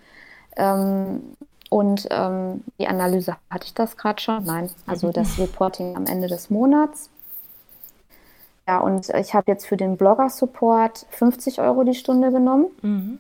Ähm, 0.56 1.36
und 1.70 2.08
ähm, 2.12 2.64
die 2.80 2.88
Analyse, 2.88 3.36
hatte 3.50 3.66
ich 3.66 3.74
das 3.74 3.98
gerade 3.98 4.22
schon? 4.22 4.44
Nein, 4.44 4.70
also 4.86 5.12
das 5.12 5.40
Reporting 5.40 5.96
am 5.96 6.06
Ende 6.06 6.28
des 6.28 6.50
Monats. 6.50 7.10
Ja, 8.68 8.80
und 8.80 9.10
ich 9.10 9.34
habe 9.34 9.52
jetzt 9.52 9.66
für 9.66 9.76
den 9.76 9.98
Blogger-Support 9.98 11.06
50 11.10 11.60
Euro 11.60 11.84
die 11.84 11.96
Stunde 11.96 12.32
genommen. 12.32 12.68
Mhm. 12.82 13.20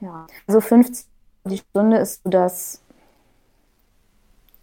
Ja, 0.00 0.26
also 0.46 0.60
50 0.60 1.06
Euro 1.06 1.07
die 1.48 1.58
Stunde 1.58 1.98
ist 1.98 2.22
so 2.22 2.30
das 2.30 2.80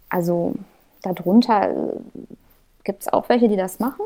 also 0.08 0.54
darunter 1.02 1.70
äh, 1.70 1.98
gibt 2.84 3.02
es 3.02 3.12
auch 3.12 3.28
welche, 3.28 3.48
die 3.48 3.56
das 3.56 3.78
machen. 3.80 4.04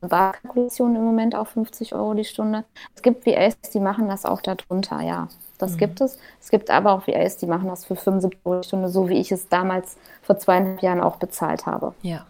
Barkalkulation 0.00 0.94
im 0.94 1.02
Moment 1.02 1.34
auf 1.34 1.48
50 1.48 1.94
Euro 1.94 2.14
die 2.14 2.24
Stunde. 2.24 2.64
Es 2.94 3.02
gibt 3.02 3.26
VAs, 3.26 3.58
die 3.72 3.80
machen 3.80 4.08
das 4.08 4.24
auch 4.24 4.40
darunter, 4.40 5.00
ja. 5.00 5.28
Das 5.58 5.72
mhm. 5.72 5.78
gibt 5.78 6.00
es. 6.00 6.18
Es 6.40 6.50
gibt 6.50 6.70
aber 6.70 6.92
auch 6.92 7.08
VAs, 7.08 7.36
die 7.36 7.46
machen 7.46 7.68
das 7.68 7.84
für 7.84 7.96
75 7.96 8.40
Euro 8.44 8.60
die 8.60 8.68
Stunde, 8.68 8.88
so 8.88 9.08
wie 9.08 9.18
ich 9.18 9.32
es 9.32 9.48
damals 9.48 9.96
vor 10.22 10.38
zweieinhalb 10.38 10.82
Jahren 10.82 11.00
auch 11.00 11.16
bezahlt 11.16 11.66
habe. 11.66 11.94
Ja. 12.02 12.26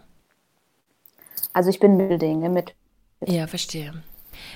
Also 1.53 1.69
ich 1.69 1.79
bin 1.79 1.97
Mittelding, 1.97 2.51
mit. 2.53 2.75
Ja, 3.27 3.47
verstehe. 3.47 4.03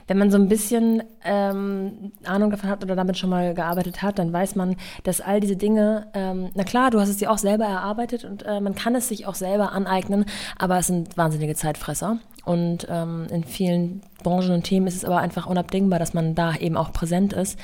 Wenn 0.07 0.19
man 0.19 0.31
so 0.31 0.37
ein 0.37 0.49
bisschen 0.49 1.03
ähm, 1.25 2.13
Ahnung 2.25 2.51
davon 2.51 2.71
hat 2.71 2.83
oder 2.83 2.97
damit 2.97 3.19
schon 3.19 3.31
mal 3.31 3.55
gearbeitet 3.55 4.03
hat, 4.03 4.19
dann 4.19 4.33
weiß 4.33 4.57
man, 4.57 4.77
dass 5.05 5.21
all 5.21 5.41
diese 5.41 5.57
Dinge, 5.57 6.09
ähm, 6.15 6.51
na 6.55 6.65
klar, 6.65 6.91
du 6.91 7.01
hast 7.01 7.09
es 7.09 7.17
dir 7.19 7.31
auch 7.31 7.39
selber 7.39 7.65
erarbeitet 7.65 8.25
und 8.25 8.45
äh, 8.45 8.61
man 8.61 8.75
kann 8.75 8.95
es 8.95 9.09
sich 9.09 9.27
auch 9.27 9.35
selber 9.35 9.73
aneignen, 9.73 10.25
aber 10.59 10.79
es 10.79 10.87
sind 10.87 11.17
wahnsinnige 11.17 11.55
Zeitfresser. 11.55 12.19
Und 12.45 12.87
ähm, 12.91 13.27
in 13.31 13.45
vielen 13.45 14.03
Branchen 14.23 14.53
und 14.53 14.65
Themen 14.65 14.87
ist 14.87 14.97
es 14.97 15.05
aber 15.05 15.19
einfach 15.19 15.47
unabdingbar, 15.47 15.99
dass 15.99 16.13
man 16.15 16.35
da 16.35 16.57
eben 16.57 16.77
auch 16.77 16.93
präsent 16.93 17.33
ist. 17.33 17.59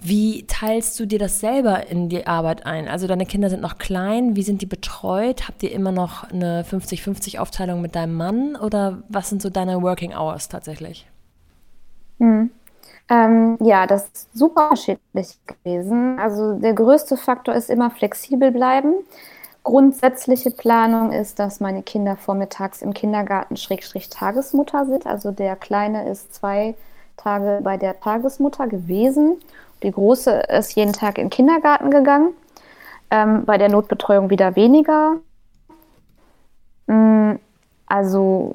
Wie 0.00 0.46
teilst 0.46 0.98
du 1.00 1.06
dir 1.06 1.18
das 1.18 1.40
selber 1.40 1.86
in 1.86 2.08
die 2.08 2.26
Arbeit 2.26 2.66
ein? 2.66 2.88
Also 2.88 3.06
deine 3.06 3.24
Kinder 3.24 3.48
sind 3.48 3.62
noch 3.62 3.78
klein, 3.78 4.36
wie 4.36 4.42
sind 4.42 4.60
die 4.60 4.66
betreut? 4.66 5.48
Habt 5.48 5.62
ihr 5.62 5.72
immer 5.72 5.92
noch 5.92 6.24
eine 6.24 6.62
50-50 6.62 7.38
Aufteilung 7.38 7.80
mit 7.80 7.94
deinem 7.94 8.14
Mann 8.14 8.56
oder 8.56 9.02
was 9.08 9.30
sind 9.30 9.40
so 9.40 9.48
deine 9.48 9.80
Working 9.80 10.12
Hours 10.12 10.48
tatsächlich? 10.48 11.06
Hm. 12.18 12.50
Ähm, 13.10 13.58
ja, 13.60 13.86
das 13.86 14.08
ist 14.08 14.38
super 14.38 14.70
unterschiedlich 14.70 15.38
gewesen. 15.46 16.18
Also 16.18 16.58
der 16.58 16.72
größte 16.72 17.16
Faktor 17.16 17.54
ist 17.54 17.68
immer 17.68 17.90
flexibel 17.90 18.50
bleiben. 18.50 18.94
Grundsätzliche 19.62 20.50
Planung 20.50 21.12
ist, 21.12 21.38
dass 21.38 21.60
meine 21.60 21.82
Kinder 21.82 22.16
vormittags 22.16 22.82
im 22.82 22.94
Kindergarten 22.94 23.56
Schrägstrich 23.56 24.10
Tagesmutter 24.10 24.86
sind. 24.86 25.06
Also 25.06 25.32
der 25.32 25.56
Kleine 25.56 26.08
ist 26.08 26.34
zwei 26.34 26.74
Tage 27.16 27.60
bei 27.62 27.76
der 27.76 27.98
Tagesmutter 28.00 28.66
gewesen. 28.66 29.38
Die 29.82 29.90
Große 29.90 30.30
ist 30.48 30.74
jeden 30.74 30.92
Tag 30.92 31.18
in 31.18 31.24
den 31.24 31.30
Kindergarten 31.30 31.90
gegangen. 31.90 32.34
Ähm, 33.10 33.44
bei 33.44 33.58
der 33.58 33.68
Notbetreuung 33.68 34.30
wieder 34.30 34.56
weniger. 34.56 35.16
Hm, 36.88 37.38
also 37.94 38.52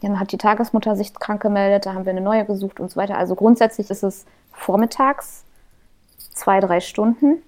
dann 0.00 0.20
hat 0.20 0.30
die 0.30 0.38
Tagesmutter 0.38 0.94
sich 0.94 1.12
krank 1.12 1.42
gemeldet, 1.42 1.86
da 1.86 1.94
haben 1.94 2.04
wir 2.04 2.12
eine 2.12 2.20
neue 2.20 2.44
gesucht 2.44 2.78
und 2.78 2.88
so 2.88 2.96
weiter. 2.96 3.18
Also 3.18 3.34
grundsätzlich 3.34 3.90
ist 3.90 4.04
es 4.04 4.26
vormittags 4.52 5.42
zwei, 6.32 6.60
drei 6.60 6.78
Stunden 6.78 7.42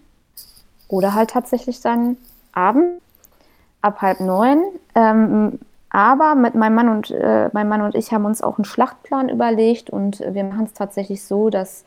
oder 0.89 1.15
halt 1.15 1.31
tatsächlich 1.31 1.81
dann 1.81 2.17
Abend 2.53 3.01
ab 3.83 4.03
halb 4.03 4.19
neun. 4.19 4.65
Ähm, 4.97 5.61
aber 5.91 6.35
mit 6.35 6.57
meinem 6.57 6.75
Mann 6.75 6.89
und 6.89 7.13
äh, 7.13 7.51
mein 7.53 7.69
Mann 7.69 7.83
und 7.83 7.95
ich 7.95 8.13
haben 8.13 8.25
uns 8.25 8.43
auch 8.43 8.59
einen 8.59 8.65
Schlachtplan 8.65 9.29
überlegt 9.29 9.91
und 9.91 10.19
wir 10.19 10.43
machen 10.43 10.65
es 10.65 10.73
tatsächlich 10.73 11.23
so, 11.25 11.51
dass 11.51 11.85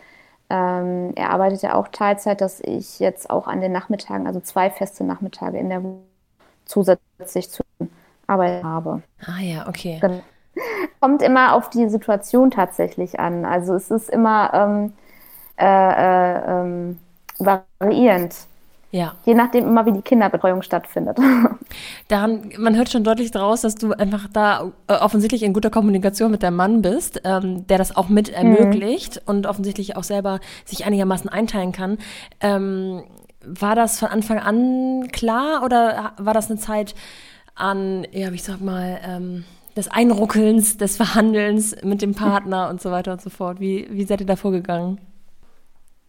ähm, 0.50 1.12
er 1.16 1.32
arbeitet 1.32 1.62
ja 1.62 1.76
auch 1.76 1.90
Teilzeit, 1.90 2.40
dass 2.40 2.62
ich 2.62 3.00
jetzt 3.00 3.30
auch 3.30 3.48
an 3.48 3.60
den 3.60 3.74
Nachmittagen, 3.74 4.28
also 4.28 4.40
zwei 4.40 4.70
feste 4.70 5.04
Nachmittage 5.04 5.58
in 5.58 5.68
der 5.70 5.84
zusätzlich 6.64 7.52
zu 7.52 7.64
Arbeit 8.30 8.64
habe. 8.64 9.02
Ah 9.26 9.42
ja, 9.42 9.68
okay. 9.68 9.98
Genau. 10.02 10.22
Kommt 11.00 11.22
immer 11.22 11.54
auf 11.54 11.70
die 11.70 11.88
Situation 11.90 12.52
tatsächlich 12.52 13.20
an. 13.20 13.46
Also 13.46 13.76
es 13.76 13.92
ist 13.92 14.10
immer 14.10 14.52
ähm, 14.54 14.94
äh, 15.58 15.66
äh, 15.66 16.62
ähm, 16.62 17.00
variierend. 17.40 18.36
Ja. 18.92 19.14
Je 19.24 19.36
nachdem 19.36 19.68
immer, 19.68 19.86
wie 19.86 19.92
die 19.92 20.02
Kinderbetreuung 20.02 20.64
stattfindet. 20.64 21.18
Daran, 22.08 22.52
man 22.58 22.76
hört 22.76 22.90
schon 22.90 23.04
deutlich 23.04 23.30
daraus, 23.30 23.62
dass 23.62 23.76
du 23.76 23.92
einfach 23.94 24.28
da 24.34 24.72
äh, 24.88 24.94
offensichtlich 24.94 25.44
in 25.44 25.54
guter 25.54 25.70
Kommunikation 25.70 26.32
mit 26.32 26.42
deinem 26.42 26.56
Mann 26.56 26.82
bist, 26.82 27.22
ähm, 27.24 27.68
der 27.68 27.78
das 27.78 27.96
auch 27.96 28.10
mit 28.10 28.30
ermöglicht 28.30 29.18
mhm. 29.18 29.22
und 29.30 29.48
offensichtlich 29.48 29.96
auch 29.96 30.04
selber 30.04 30.40
sich 30.66 30.86
einigermaßen 30.86 31.30
einteilen 31.30 31.72
kann. 31.72 32.00
Ähm, 32.42 33.04
war 33.46 33.76
das 33.76 34.00
von 34.00 34.10
Anfang 34.10 34.40
an 34.40 35.08
klar 35.12 35.64
oder 35.64 36.14
war 36.18 36.34
das 36.34 36.50
eine 36.50 36.60
Zeit 36.60 36.96
an, 37.60 38.06
ja, 38.12 38.30
ich 38.32 38.44
sag 38.44 38.62
mal, 38.62 39.00
ähm, 39.04 39.46
des 39.76 39.90
Einruckelns, 39.90 40.78
des 40.78 40.98
Verhandelns 40.98 41.76
mit 41.84 42.02
dem 42.02 42.14
Partner 42.16 42.70
und 42.70 42.82
so 42.82 42.92
weiter 42.92 43.14
und 43.14 43.22
so 43.22 43.30
fort? 43.30 43.60
Wie, 43.60 43.88
wie 43.92 44.04
seid 44.04 44.22
ihr 44.22 44.28
da 44.28 44.36
vorgegangen? 44.36 45.00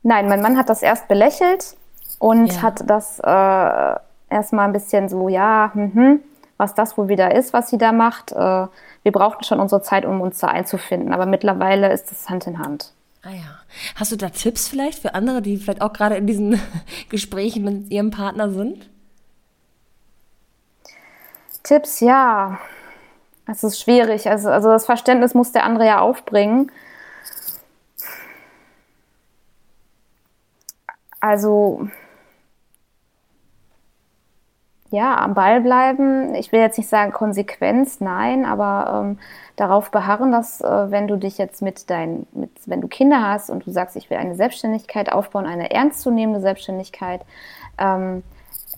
Nein, 0.02 0.28
mein 0.28 0.42
Mann 0.42 0.56
hat 0.56 0.68
das 0.68 0.82
erst 0.82 1.08
belächelt 1.08 1.76
und 2.18 2.52
ja. 2.52 2.62
hat 2.62 2.82
das 2.88 3.20
äh, 3.20 4.34
erstmal 4.34 4.66
ein 4.66 4.72
bisschen 4.72 5.08
so, 5.08 5.28
ja, 5.28 5.72
mh, 5.74 6.18
was 6.56 6.74
das 6.74 6.98
wohl 6.98 7.08
wieder 7.08 7.34
ist, 7.34 7.52
was 7.52 7.70
sie 7.70 7.78
da 7.78 7.92
macht. 7.92 8.32
Äh, 8.32 8.36
wir 8.36 9.12
brauchten 9.12 9.44
schon 9.44 9.60
unsere 9.60 9.82
Zeit, 9.82 10.04
um 10.04 10.20
uns 10.20 10.38
da 10.38 10.48
einzufinden, 10.48 11.12
aber 11.12 11.26
mittlerweile 11.26 11.92
ist 11.92 12.12
es 12.12 12.28
Hand 12.28 12.46
in 12.46 12.58
Hand. 12.58 12.92
Ah 13.22 13.30
ja. 13.30 13.60
Hast 13.96 14.12
du 14.12 14.16
da 14.16 14.30
Tipps 14.30 14.68
vielleicht 14.68 15.00
für 15.00 15.14
andere, 15.14 15.42
die 15.42 15.56
vielleicht 15.58 15.82
auch 15.82 15.92
gerade 15.92 16.16
in 16.16 16.26
diesen 16.26 16.60
Gesprächen 17.08 17.64
mit 17.64 17.90
ihrem 17.90 18.10
Partner 18.10 18.50
sind? 18.50 18.89
Tipps, 21.62 22.00
ja. 22.00 22.58
Es 23.46 23.64
ist 23.64 23.80
schwierig. 23.80 24.28
Also, 24.28 24.50
also 24.50 24.68
das 24.68 24.86
Verständnis 24.86 25.34
muss 25.34 25.52
der 25.52 25.64
andere 25.64 25.86
ja 25.86 26.00
aufbringen. 26.00 26.70
Also 31.20 31.88
ja, 34.90 35.16
am 35.18 35.34
Ball 35.34 35.60
bleiben. 35.60 36.34
Ich 36.34 36.50
will 36.50 36.60
jetzt 36.60 36.76
nicht 36.76 36.88
sagen 36.88 37.12
Konsequenz, 37.12 38.00
nein, 38.00 38.44
aber 38.44 39.02
ähm, 39.04 39.18
darauf 39.54 39.90
beharren, 39.92 40.32
dass 40.32 40.60
äh, 40.60 40.90
wenn 40.90 41.06
du 41.06 41.16
dich 41.16 41.38
jetzt 41.38 41.62
mit 41.62 41.90
deinen, 41.90 42.26
mit, 42.32 42.50
wenn 42.66 42.80
du 42.80 42.88
Kinder 42.88 43.22
hast 43.22 43.50
und 43.50 43.66
du 43.66 43.70
sagst, 43.70 43.94
ich 43.96 44.10
will 44.10 44.16
eine 44.16 44.34
Selbstständigkeit 44.34 45.12
aufbauen, 45.12 45.46
eine 45.46 45.70
ernstzunehmende 45.70 46.40
Selbstständigkeit, 46.40 47.20
ähm, 47.78 48.24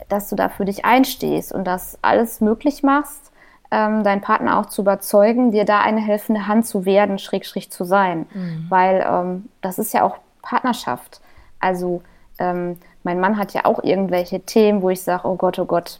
dass 0.09 0.29
du 0.29 0.37
da 0.37 0.49
für 0.49 0.65
dich 0.65 0.85
einstehst 0.85 1.53
und 1.53 1.65
das 1.65 1.99
alles 2.03 2.41
möglich 2.41 2.83
machst, 2.83 3.33
ähm, 3.71 4.05
deinen 4.05 4.21
Partner 4.21 4.59
auch 4.59 4.67
zu 4.67 4.83
überzeugen, 4.83 5.51
dir 5.51 5.65
da 5.65 5.81
eine 5.81 6.01
helfende 6.01 6.47
Hand 6.47 6.67
zu 6.67 6.85
werden, 6.85 7.19
schräg, 7.19 7.47
schräg 7.47 7.73
zu 7.73 7.85
sein. 7.85 8.27
Mhm. 8.35 8.67
Weil 8.69 9.07
ähm, 9.09 9.49
das 9.63 9.79
ist 9.79 9.95
ja 9.95 10.05
auch 10.05 10.17
Partnerschaft. 10.43 11.21
Also 11.59 12.03
ähm, 12.39 12.77
mein 13.03 13.19
Mann 13.19 13.39
hat 13.39 13.55
ja 13.55 13.65
auch 13.65 13.83
irgendwelche 13.83 14.41
Themen, 14.41 14.83
wo 14.83 14.91
ich 14.91 15.03
sage, 15.03 15.27
oh 15.27 15.37
Gott, 15.37 15.59
oh 15.59 15.65
Gott, 15.65 15.99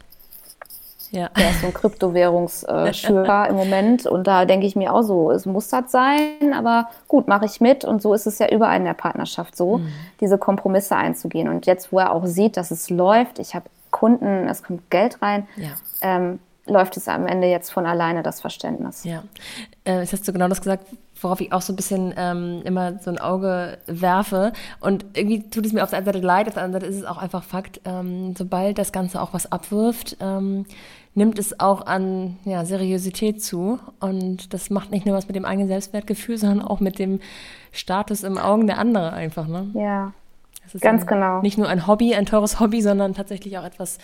ja. 1.09 1.29
der 1.29 1.49
ist 1.49 1.61
so 1.61 1.67
ein 1.67 1.73
Kryptowährungsschürer 1.73 3.47
im 3.49 3.55
Moment. 3.55 4.05
Und 4.05 4.27
da 4.27 4.45
denke 4.45 4.67
ich 4.67 4.75
mir 4.75 4.93
auch 4.93 5.01
so, 5.01 5.31
es 5.31 5.45
muss 5.45 5.69
das 5.69 5.91
sein, 5.91 6.53
aber 6.55 6.89
gut, 7.07 7.27
mache 7.27 7.45
ich 7.45 7.59
mit. 7.59 7.85
Und 7.85 8.01
so 8.01 8.13
ist 8.13 8.27
es 8.27 8.39
ja 8.39 8.49
überall 8.49 8.77
in 8.77 8.85
der 8.85 8.93
Partnerschaft 8.93 9.55
so, 9.55 9.79
mhm. 9.79 9.87
diese 10.19 10.37
Kompromisse 10.37 10.95
einzugehen. 10.95 11.47
Und 11.47 11.65
jetzt, 11.65 11.91
wo 11.91 11.99
er 11.99 12.11
auch 12.11 12.25
sieht, 12.25 12.55
dass 12.55 12.71
es 12.71 12.89
läuft, 12.89 13.39
ich 13.39 13.55
habe 13.55 13.65
Kunden, 13.93 14.49
es 14.49 14.63
kommt 14.63 14.89
Geld 14.89 15.21
rein, 15.21 15.47
ja. 15.55 15.69
ähm, 16.01 16.39
läuft 16.65 16.97
es 16.97 17.07
am 17.07 17.27
Ende 17.27 17.47
jetzt 17.47 17.71
von 17.71 17.85
alleine, 17.85 18.23
das 18.23 18.41
Verständnis. 18.41 19.03
Ja, 19.05 19.23
äh, 19.85 19.99
jetzt 19.99 20.11
hast 20.11 20.27
du 20.27 20.33
genau 20.33 20.47
das 20.49 20.59
gesagt, 20.59 20.85
worauf 21.21 21.39
ich 21.41 21.53
auch 21.53 21.61
so 21.61 21.71
ein 21.73 21.75
bisschen 21.75 22.13
ähm, 22.17 22.61
immer 22.65 22.99
so 22.99 23.11
ein 23.11 23.17
Auge 23.17 23.77
werfe. 23.85 24.51
Und 24.79 25.05
irgendwie 25.13 25.49
tut 25.49 25.65
es 25.65 25.73
mir 25.73 25.83
auf 25.83 25.89
der 25.89 25.97
einen 25.97 26.05
Seite 26.05 26.19
leid, 26.19 26.47
auf 26.47 26.55
der 26.55 26.63
anderen 26.63 26.81
Seite 26.81 26.93
ist 26.93 27.01
es 27.01 27.07
auch 27.07 27.17
einfach 27.17 27.43
Fakt, 27.43 27.81
ähm, 27.85 28.35
sobald 28.35 28.77
das 28.77 28.91
Ganze 28.91 29.21
auch 29.21 29.33
was 29.33 29.51
abwirft, 29.51 30.17
ähm, 30.19 30.65
nimmt 31.13 31.37
es 31.37 31.59
auch 31.59 31.85
an 31.85 32.37
ja, 32.43 32.65
Seriosität 32.65 33.43
zu. 33.43 33.79
Und 33.99 34.53
das 34.53 34.69
macht 34.69 34.91
nicht 34.91 35.05
nur 35.05 35.15
was 35.15 35.27
mit 35.27 35.35
dem 35.35 35.45
eigenen 35.45 35.67
Selbstwertgefühl, 35.67 36.37
sondern 36.37 36.61
auch 36.61 36.79
mit 36.79 36.97
dem 36.97 37.19
Status 37.71 38.23
im 38.23 38.37
Augen 38.37 38.67
der 38.67 38.79
anderen 38.79 39.13
einfach. 39.13 39.47
Ne? 39.47 39.69
Ja. 39.75 40.13
Ganz 40.79 41.03
ein, 41.03 41.07
genau. 41.07 41.41
Nicht 41.41 41.57
nur 41.57 41.67
ein 41.67 41.87
Hobby, 41.87 42.15
ein 42.15 42.25
teures 42.25 42.59
Hobby, 42.59 42.81
sondern 42.81 43.13
tatsächlich 43.13 43.57
auch 43.57 43.63
etwas 43.63 43.97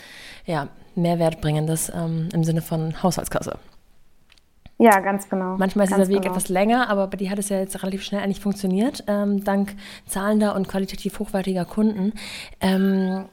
ja, 0.45 0.67
Mehrwertbringendes 0.95 1.91
ähm, 1.95 2.29
im 2.33 2.43
Sinne 2.43 2.61
von 2.61 3.01
Haushaltskasse. 3.01 3.57
Ja, 4.81 5.01
ganz 5.01 5.27
genau. 5.27 5.57
Manchmal 5.57 5.85
ist 5.85 5.91
ganz 5.91 6.07
dieser 6.07 6.15
Weg 6.15 6.23
genau. 6.23 6.35
etwas 6.35 6.47
länger, 6.47 6.89
aber 6.89 7.07
bei 7.07 7.17
dir 7.17 7.29
hat 7.29 7.37
es 7.37 7.49
ja 7.49 7.59
jetzt 7.59 7.81
relativ 7.83 8.01
schnell 8.01 8.21
eigentlich 8.21 8.39
funktioniert, 8.39 9.03
ähm, 9.07 9.43
dank 9.43 9.75
zahlender 10.05 10.55
und 10.55 10.69
qualitativ 10.69 11.19
hochwertiger 11.19 11.65
Kunden. 11.65 12.13
Ähm, 12.61 13.25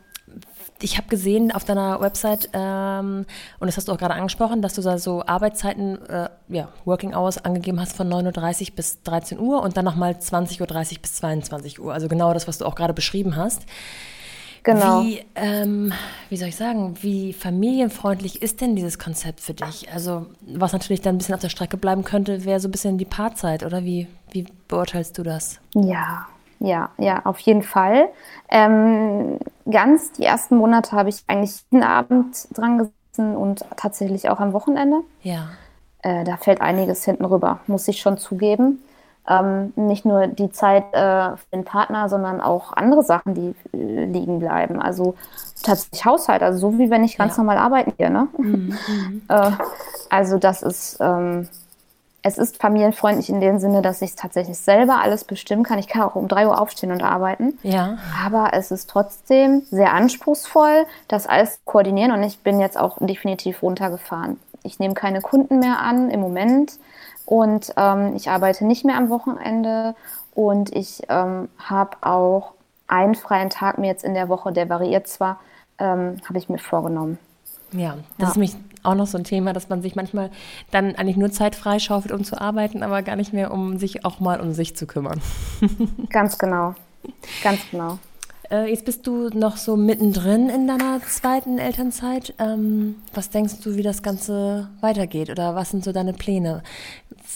ich 0.81 0.97
habe 0.99 1.09
gesehen 1.09 1.53
auf 1.53 1.65
deiner 1.65 2.01
Website, 2.01 2.51
ähm, 2.53 3.27
und 3.59 3.67
das 3.67 3.77
hast 3.77 3.89
du 3.89 3.93
auch 3.93 3.99
gerade 3.99 4.15
angesprochen, 4.15 4.63
dass 4.63 4.75
du 4.75 4.83
da 4.83 4.99
so 4.99 5.25
Arbeitszeiten, 5.25 6.05
äh, 6.07 6.29
ja, 6.49 6.69
Working 6.85 7.15
Hours 7.15 7.45
angegeben 7.45 7.81
hast 7.81 7.97
von 7.97 8.09
9.30 8.09 8.71
Uhr 8.71 8.77
bis 8.77 9.03
13 9.03 9.39
Uhr 9.39 9.63
und 9.63 9.77
dann 9.77 9.85
nochmal 9.85 10.13
20.30 10.13 10.61
Uhr 10.61 10.99
bis 11.03 11.15
22 11.15 11.81
Uhr. 11.81 11.93
Also 11.93 12.09
genau 12.09 12.35
das, 12.35 12.47
was 12.47 12.59
du 12.59 12.67
auch 12.67 12.75
gerade 12.75 12.95
beschrieben 12.95 13.37
hast. 13.37 13.63
Genau. 14.67 15.05
Wie, 15.05 15.25
ähm, 15.37 15.93
wie 16.29 16.37
soll 16.37 16.49
ich 16.49 16.57
sagen, 16.57 16.97
wie 17.01 17.33
familienfreundlich 17.33 18.43
ist 18.43 18.61
denn 18.61 18.75
dieses 18.75 18.99
Konzept 18.99 19.41
für 19.41 19.55
dich? 19.55 19.93
Also, 19.93 20.27
was 20.45 20.73
natürlich 20.73 21.01
dann 21.01 21.15
ein 21.15 21.19
bisschen 21.19 21.37
auf 21.37 21.41
der 21.41 21.51
Strecke 21.51 21.77
bleiben 21.77 22.03
könnte, 22.03 22.45
wäre 22.45 22.59
so 22.59 22.67
ein 22.67 22.73
bisschen 22.73 22.99
die 22.99 23.05
Paarzeit, 23.05 23.65
oder 23.65 23.85
wie, 23.85 24.09
wie 24.33 24.45
beurteilst 24.67 25.17
du 25.19 25.23
das? 25.23 25.61
Ja, 25.73 26.27
ja, 26.59 26.91
ja, 26.99 27.23
auf 27.25 27.39
jeden 27.41 27.63
Fall. 27.63 28.09
Ähm, 28.49 29.39
ganz 29.71 30.13
die 30.13 30.25
ersten 30.25 30.57
Monate 30.57 30.93
habe 30.93 31.09
ich 31.09 31.25
eigentlich 31.27 31.65
jeden 31.71 31.85
Abend 31.85 32.49
dran 32.57 32.79
gesessen 32.79 33.37
und 33.37 33.65
tatsächlich 33.77 34.29
auch 34.29 34.41
am 34.41 34.53
Wochenende. 34.53 35.01
Ja. 35.23 35.49
Äh, 36.03 36.25
da 36.25 36.37
fällt 36.37 36.61
einiges 36.61 37.05
hinten 37.05 37.25
rüber, 37.25 37.61
muss 37.67 37.89
ich 37.89 38.01
schon 38.01 38.19
zugeben 38.19 38.83
ähm, 39.29 39.73
nicht 39.77 40.05
nur 40.05 40.27
die 40.27 40.51
Zeit 40.51 40.85
äh, 40.93 41.37
für 41.37 41.47
den 41.53 41.65
Partner, 41.65 42.09
sondern 42.09 42.41
auch 42.41 42.73
andere 42.73 43.03
Sachen, 43.03 43.35
die 43.35 43.55
äh, 43.77 44.05
liegen 44.05 44.39
bleiben. 44.39 44.81
Also 44.81 45.15
tatsächlich 45.63 46.05
Haushalt, 46.05 46.43
also 46.43 46.59
so 46.59 46.79
wie 46.79 46.91
wenn 46.91 47.05
ich 47.05 47.19
ganz 47.19 47.37
ja. 47.37 47.43
normal 47.43 47.59
arbeiten 47.59 47.95
gehe. 47.99 48.11
Ne? 48.11 48.29
Mhm. 48.39 48.79
äh, 49.29 49.51
also 50.11 50.39
das 50.39 50.63
ist, 50.63 50.99
ähm, 51.01 51.49
es 52.27 52.39
ist 52.39 52.61
familienfreundlich 52.61 53.31
in 53.31 53.41
dem 53.41 53.61
Sinne, 53.61 53.83
dass 53.83 54.03
ich 54.03 54.11
es 54.11 54.17
tatsächlich 54.17 54.59
selber 54.59 55.01
alles 55.01 55.23
bestimmen 55.23 55.63
kann. 55.63 55.79
Ich 55.79 55.87
kann 55.87 56.03
auch 56.03 56.17
um 56.17 56.27
drei 56.27 56.49
Uhr 56.49 56.61
aufstehen 56.61 56.91
und 56.91 57.03
arbeiten. 57.03 57.57
Ja. 57.63 57.99
Aber 58.25 58.51
es 58.53 58.73
ist 58.73 58.91
trotzdem 58.91 59.63
sehr 59.71 59.93
anspruchsvoll, 59.93 60.87
das 61.07 61.29
alles 61.29 61.61
koordinieren 61.65 62.11
und 62.11 62.25
ich 62.25 62.41
bin 62.41 62.59
jetzt 62.59 62.79
auch 62.79 62.99
definitiv 63.01 63.63
runtergefahren. 63.63 64.41
Ich 64.65 64.81
nehme 64.81 64.95
keine 64.95 65.21
Kunden 65.21 65.61
mehr 65.61 65.79
an 65.79 66.11
im 66.11 66.19
Moment. 66.19 66.81
Und 67.27 67.73
ähm, 67.77 68.15
ich 68.17 68.29
arbeite 68.29 68.65
nicht 68.65 68.85
mehr 68.85 68.97
am 68.97 69.09
Wochenende 69.09 69.95
und 70.35 70.75
ich 70.75 71.03
ähm, 71.09 71.49
habe 71.59 71.97
auch 72.01 72.53
einen 72.89 73.15
freien 73.15 73.51
Tag 73.51 73.79
mir 73.79 73.89
jetzt 73.89 74.05
in 74.05 74.15
der 74.15 74.29
Woche, 74.29 74.53
der 74.53 74.69
variiert 74.69 75.07
zwar, 75.07 75.41
ähm, 75.79 76.17
habe 76.29 76.39
ich 76.39 76.49
mir 76.49 76.59
vorgenommen. 76.59 77.19
Ja, 77.73 77.97
das 78.19 78.19
ja. 78.19 78.29
ist 78.29 78.37
nämlich 78.37 78.57
auch 78.83 78.95
noch 78.95 79.07
so 79.07 79.19
ein 79.19 79.25
Thema, 79.25 79.53
dass 79.53 79.69
man 79.69 79.83
sich 79.83 79.97
manchmal 79.97 80.31
dann 80.71 80.95
eigentlich 80.95 81.17
nur 81.17 81.31
Zeit 81.31 81.55
freischaufelt, 81.55 82.13
um 82.13 82.25
zu 82.25 82.41
arbeiten, 82.41 82.83
aber 82.83 83.03
gar 83.03 83.17
nicht 83.17 83.33
mehr, 83.33 83.51
um 83.53 83.79
sich 83.79 84.05
auch 84.05 84.21
mal 84.21 84.41
um 84.41 84.53
sich 84.53 84.77
zu 84.77 84.87
kümmern. 84.87 85.21
Ganz 86.11 86.39
genau. 86.39 86.75
Ganz 87.43 87.61
genau. 87.71 87.99
Äh, 88.51 88.71
jetzt 88.71 88.85
bist 88.85 89.07
du 89.07 89.29
noch 89.31 89.57
so 89.57 89.77
mittendrin 89.77 90.49
in 90.49 90.67
deiner 90.67 91.01
zweiten 91.03 91.59
Elternzeit. 91.59 92.35
Ähm, 92.39 92.97
was 93.13 93.31
denkst 93.31 93.61
du, 93.63 93.75
wie 93.75 93.83
das 93.83 94.03
Ganze 94.03 94.69
weitergeht 94.81 95.31
oder 95.31 95.55
was 95.55 95.71
sind 95.71 95.85
so 95.85 95.93
deine 95.93 96.13
Pläne? 96.13 96.63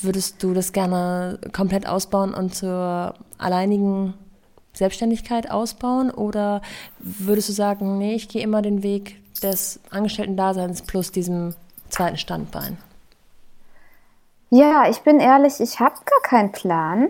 Würdest 0.03 0.43
du 0.43 0.55
das 0.55 0.73
gerne 0.73 1.39
komplett 1.53 1.87
ausbauen 1.87 2.33
und 2.33 2.55
zur 2.55 3.15
alleinigen 3.39 4.15
Selbstständigkeit 4.81 5.51
ausbauen 5.51 6.11
oder 6.11 6.63
würdest 6.99 7.51
du 7.51 7.53
sagen, 7.53 7.99
nee, 7.99 8.15
ich 8.15 8.29
gehe 8.29 8.43
immer 8.43 8.63
den 8.63 8.83
Weg 8.83 9.17
des 9.43 9.79
Angestellten-Daseins 9.91 10.83
plus 10.83 11.13
diesem 11.13 11.55
zweiten 11.91 12.17
Standbein? 12.17 12.79
Ja, 14.49 14.89
ich 14.89 15.03
bin 15.03 15.21
ehrlich, 15.21 15.61
ich 15.61 15.79
habe 15.81 15.95
gar 16.05 16.23
keinen 16.23 16.51
Plan. 16.51 17.09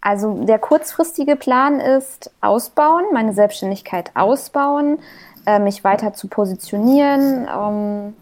Also 0.00 0.44
der 0.44 0.58
kurzfristige 0.58 1.36
Plan 1.36 1.80
ist 1.80 2.30
ausbauen, 2.40 3.04
meine 3.12 3.34
Selbstständigkeit 3.34 4.10
ausbauen, 4.14 4.98
äh, 5.46 5.58
mich 5.58 5.84
weiter 5.84 6.14
zu 6.14 6.28
positionieren, 6.28 7.46
ähm, 7.46 8.16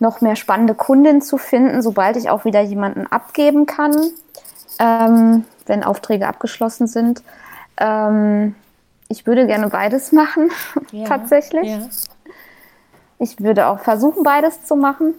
noch 0.00 0.20
mehr 0.20 0.36
spannende 0.36 0.74
Kunden 0.74 1.22
zu 1.22 1.38
finden, 1.38 1.82
sobald 1.82 2.16
ich 2.16 2.30
auch 2.30 2.44
wieder 2.44 2.60
jemanden 2.60 3.06
abgeben 3.06 3.66
kann, 3.66 3.94
ähm, 4.78 5.44
wenn 5.66 5.84
Aufträge 5.84 6.26
abgeschlossen 6.26 6.86
sind. 6.86 7.22
Ähm, 7.76 8.54
ich 9.08 9.26
würde 9.26 9.46
gerne 9.46 9.68
beides 9.68 10.12
machen, 10.12 10.50
ja, 10.92 11.04
tatsächlich. 11.04 11.68
Ja. 11.68 11.88
Ich 13.18 13.40
würde 13.40 13.68
auch 13.68 13.78
versuchen, 13.78 14.22
beides 14.22 14.64
zu 14.64 14.76
machen. 14.76 15.14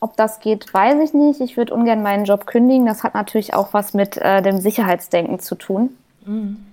Ob 0.00 0.16
das 0.16 0.40
geht, 0.40 0.72
weiß 0.72 0.98
ich 1.00 1.14
nicht. 1.14 1.40
Ich 1.40 1.56
würde 1.56 1.74
ungern 1.74 2.02
meinen 2.02 2.24
Job 2.24 2.46
kündigen. 2.46 2.86
Das 2.86 3.04
hat 3.04 3.14
natürlich 3.14 3.54
auch 3.54 3.72
was 3.72 3.94
mit 3.94 4.16
äh, 4.16 4.42
dem 4.42 4.58
Sicherheitsdenken 4.58 5.38
zu 5.38 5.54
tun. 5.54 5.96
Mhm. 6.24 6.66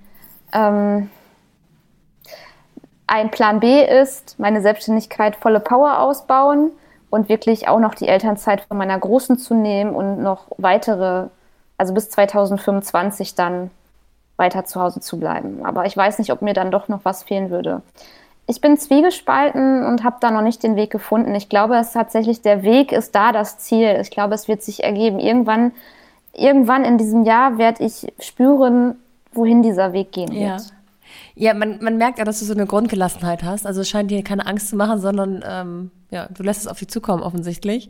Ähm, 0.52 1.10
ein 3.06 3.32
Plan 3.32 3.60
B 3.60 3.84
ist, 3.84 4.40
meine 4.40 4.62
Selbstständigkeit 4.62 5.36
volle 5.36 5.60
Power 5.60 6.00
ausbauen 6.00 6.72
und 7.10 7.30
wirklich 7.30 7.68
auch 7.68 7.80
noch 7.80 7.96
die 7.96 8.08
Elternzeit 8.08 8.62
von 8.62 8.78
meiner 8.78 8.98
Großen 8.98 9.38
zu 9.38 9.54
nehmen 9.54 9.96
und 9.96 10.22
noch 10.22 10.46
weitere, 10.58 11.28
also 11.78 11.94
bis 11.94 12.10
2025 12.10 13.36
dann 13.36 13.72
weiter 14.40 14.66
zu 14.66 14.82
Hause 14.82 15.00
zu 15.00 15.20
bleiben. 15.20 15.66
Aber 15.66 15.86
ich 15.86 15.96
weiß 15.96 16.20
nicht, 16.20 16.32
ob 16.32 16.42
mir 16.42 16.54
dann 16.54 16.72
doch 16.72 16.88
noch 16.88 17.02
was 17.04 17.24
fehlen 17.24 17.50
würde. 17.50 17.82
Ich 18.48 18.62
bin 18.62 18.78
zwiegespalten 18.78 19.86
und 19.86 20.04
habe 20.04 20.18
da 20.22 20.32
noch 20.32 20.42
nicht 20.42 20.64
den 20.64 20.76
Weg 20.76 20.90
gefunden. 20.90 21.36
Ich 21.36 21.50
glaube, 21.50 21.76
es 21.76 21.94
tatsächlich 21.94 22.42
der 22.42 22.64
Weg 22.64 22.92
ist 22.92 23.14
da 23.14 23.32
das 23.32 23.60
Ziel. 23.60 24.00
Ich 24.02 24.10
glaube, 24.10 24.34
es 24.34 24.48
wird 24.48 24.64
sich 24.64 24.84
ergeben. 24.84 25.20
Irgendwann, 25.20 25.72
irgendwann 26.34 26.84
in 26.84 26.98
diesem 26.98 27.24
Jahr 27.26 27.60
werde 27.60 27.84
ich 27.84 28.12
spüren, 28.20 28.96
wohin 29.34 29.62
dieser 29.62 29.94
Weg 29.94 30.12
gehen 30.12 30.32
wird. 30.32 30.42
Ja. 30.42 30.58
Ja, 31.36 31.54
man, 31.54 31.82
man 31.82 31.98
merkt 31.98 32.20
ja, 32.20 32.26
dass 32.26 32.40
du 32.40 32.46
so 32.46 32.54
eine 32.54 32.66
Grundgelassenheit 32.66 33.44
hast. 33.44 33.66
Also 33.66 33.82
es 33.82 33.90
scheint 33.90 34.12
dir 34.12 34.24
keine 34.24 34.46
Angst 34.46 34.70
zu 34.70 34.76
machen, 34.76 35.00
sondern 35.00 35.44
ähm, 35.48 35.92
ja, 36.12 36.28
du 36.30 36.44
lässt 36.44 36.62
es 36.62 36.68
auf 36.68 36.80
dich 36.80 36.90
zukommen 36.90 37.24
offensichtlich. 37.24 37.90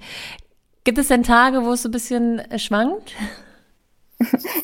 Gibt 0.84 0.98
es 0.98 1.08
denn 1.08 1.24
Tage, 1.24 1.66
wo 1.66 1.72
es 1.72 1.84
so 1.84 1.90
ein 1.90 1.92
bisschen 1.92 2.42
schwankt? 2.58 3.14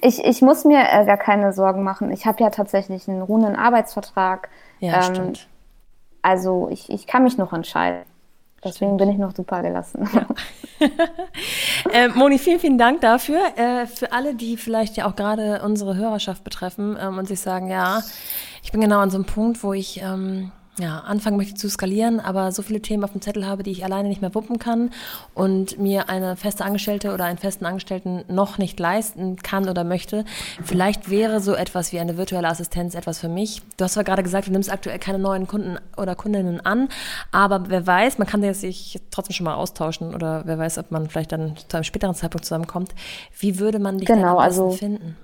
Ich, 0.01 0.23
ich 0.23 0.41
muss 0.41 0.65
mir 0.65 0.79
äh, 0.79 1.05
gar 1.05 1.17
keine 1.17 1.53
Sorgen 1.53 1.83
machen. 1.83 2.11
Ich 2.11 2.25
habe 2.25 2.43
ja 2.43 2.49
tatsächlich 2.49 3.07
einen 3.07 3.21
ruhenden 3.21 3.55
Arbeitsvertrag. 3.55 4.49
Ja, 4.79 4.97
ähm, 4.97 5.03
stimmt. 5.03 5.47
Also 6.21 6.69
ich, 6.69 6.89
ich 6.89 7.07
kann 7.07 7.23
mich 7.23 7.37
noch 7.37 7.53
entscheiden. 7.53 8.03
Deswegen 8.63 8.97
bin 8.97 9.09
ich 9.09 9.17
noch 9.17 9.35
super 9.35 9.61
gelassen. 9.61 10.09
Ja. 10.11 10.87
äh, 11.93 12.07
Moni, 12.09 12.39
vielen, 12.39 12.59
vielen 12.59 12.77
Dank 12.79 13.01
dafür. 13.01 13.39
Äh, 13.55 13.85
für 13.85 14.11
alle, 14.11 14.33
die 14.33 14.57
vielleicht 14.57 14.97
ja 14.97 15.05
auch 15.05 15.15
gerade 15.15 15.61
unsere 15.63 15.95
Hörerschaft 15.95 16.43
betreffen 16.43 16.97
ähm, 16.99 17.19
und 17.19 17.27
sich 17.27 17.39
sagen, 17.39 17.69
ja, 17.69 18.01
ich 18.63 18.71
bin 18.71 18.81
genau 18.81 18.99
an 18.99 19.11
so 19.11 19.17
einem 19.17 19.25
Punkt, 19.25 19.63
wo 19.63 19.73
ich 19.73 20.01
ähm, 20.01 20.51
ja, 20.77 20.99
anfangen 20.99 21.37
möchte 21.37 21.55
zu 21.55 21.69
skalieren, 21.69 22.19
aber 22.19 22.51
so 22.51 22.61
viele 22.61 22.81
Themen 22.81 23.03
auf 23.03 23.11
dem 23.11 23.21
Zettel 23.21 23.47
habe, 23.47 23.63
die 23.63 23.71
ich 23.71 23.85
alleine 23.85 24.09
nicht 24.09 24.21
mehr 24.21 24.35
wuppen 24.35 24.59
kann 24.59 24.91
und 25.33 25.79
mir 25.79 26.09
eine 26.09 26.35
feste 26.35 26.65
Angestellte 26.65 27.13
oder 27.13 27.25
einen 27.25 27.37
festen 27.37 27.65
Angestellten 27.65 28.25
noch 28.27 28.57
nicht 28.57 28.79
leisten 28.79 29.37
kann 29.37 29.69
oder 29.69 29.83
möchte. 29.83 30.25
Vielleicht 30.63 31.09
wäre 31.09 31.39
so 31.39 31.53
etwas 31.53 31.93
wie 31.93 31.99
eine 31.99 32.17
virtuelle 32.17 32.47
Assistenz 32.47 32.93
etwas 32.95 33.19
für 33.19 33.29
mich. 33.29 33.61
Du 33.77 33.85
hast 33.85 33.93
zwar 33.93 34.03
gerade 34.03 34.23
gesagt, 34.23 34.47
du 34.47 34.51
nimmst 34.51 34.71
aktuell 34.71 34.99
keine 34.99 35.19
neuen 35.19 35.47
Kunden 35.47 35.77
oder 35.97 36.15
Kundinnen 36.15 36.59
an, 36.65 36.89
aber 37.31 37.69
wer 37.69 37.87
weiß, 37.87 38.17
man 38.17 38.27
kann 38.27 38.45
sich 38.53 39.01
trotzdem 39.11 39.33
schon 39.33 39.45
mal 39.45 39.55
austauschen 39.55 40.13
oder 40.13 40.43
wer 40.45 40.57
weiß, 40.57 40.77
ob 40.77 40.91
man 40.91 41.09
vielleicht 41.09 41.31
dann 41.31 41.55
zu 41.67 41.77
einem 41.77 41.83
späteren 41.83 42.15
Zeitpunkt 42.15 42.45
zusammenkommt. 42.45 42.93
Wie 43.39 43.59
würde 43.59 43.79
man 43.79 43.97
dich 43.97 44.07
genau, 44.07 44.37
also, 44.37 44.71
finden? 44.71 45.15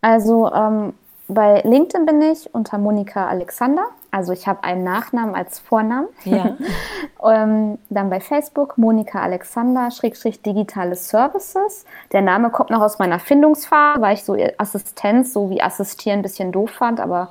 Also 0.00 0.52
ähm, 0.52 0.94
bei 1.28 1.62
LinkedIn 1.62 2.04
bin 2.04 2.20
ich 2.22 2.52
unter 2.54 2.78
Monika 2.78 3.26
Alexander. 3.28 3.86
Also 4.14 4.32
ich 4.32 4.46
habe 4.46 4.62
einen 4.62 4.84
Nachnamen 4.84 5.34
als 5.34 5.58
Vornamen. 5.58 6.06
Ja. 6.24 6.56
ähm, 7.24 7.78
dann 7.90 8.10
bei 8.10 8.20
Facebook 8.20 8.78
Monika 8.78 9.20
Alexander, 9.20 9.90
Schrägstrich 9.90 10.40
digitale 10.40 10.94
Services. 10.94 11.84
Der 12.12 12.22
Name 12.22 12.50
kommt 12.50 12.70
noch 12.70 12.80
aus 12.80 13.00
meiner 13.00 13.18
Findungsphase, 13.18 14.00
weil 14.00 14.14
ich 14.14 14.22
so 14.22 14.36
Assistenz, 14.56 15.32
so 15.32 15.50
wie 15.50 15.60
assistieren, 15.60 16.20
ein 16.20 16.22
bisschen 16.22 16.52
doof 16.52 16.70
fand, 16.70 17.00
aber 17.00 17.30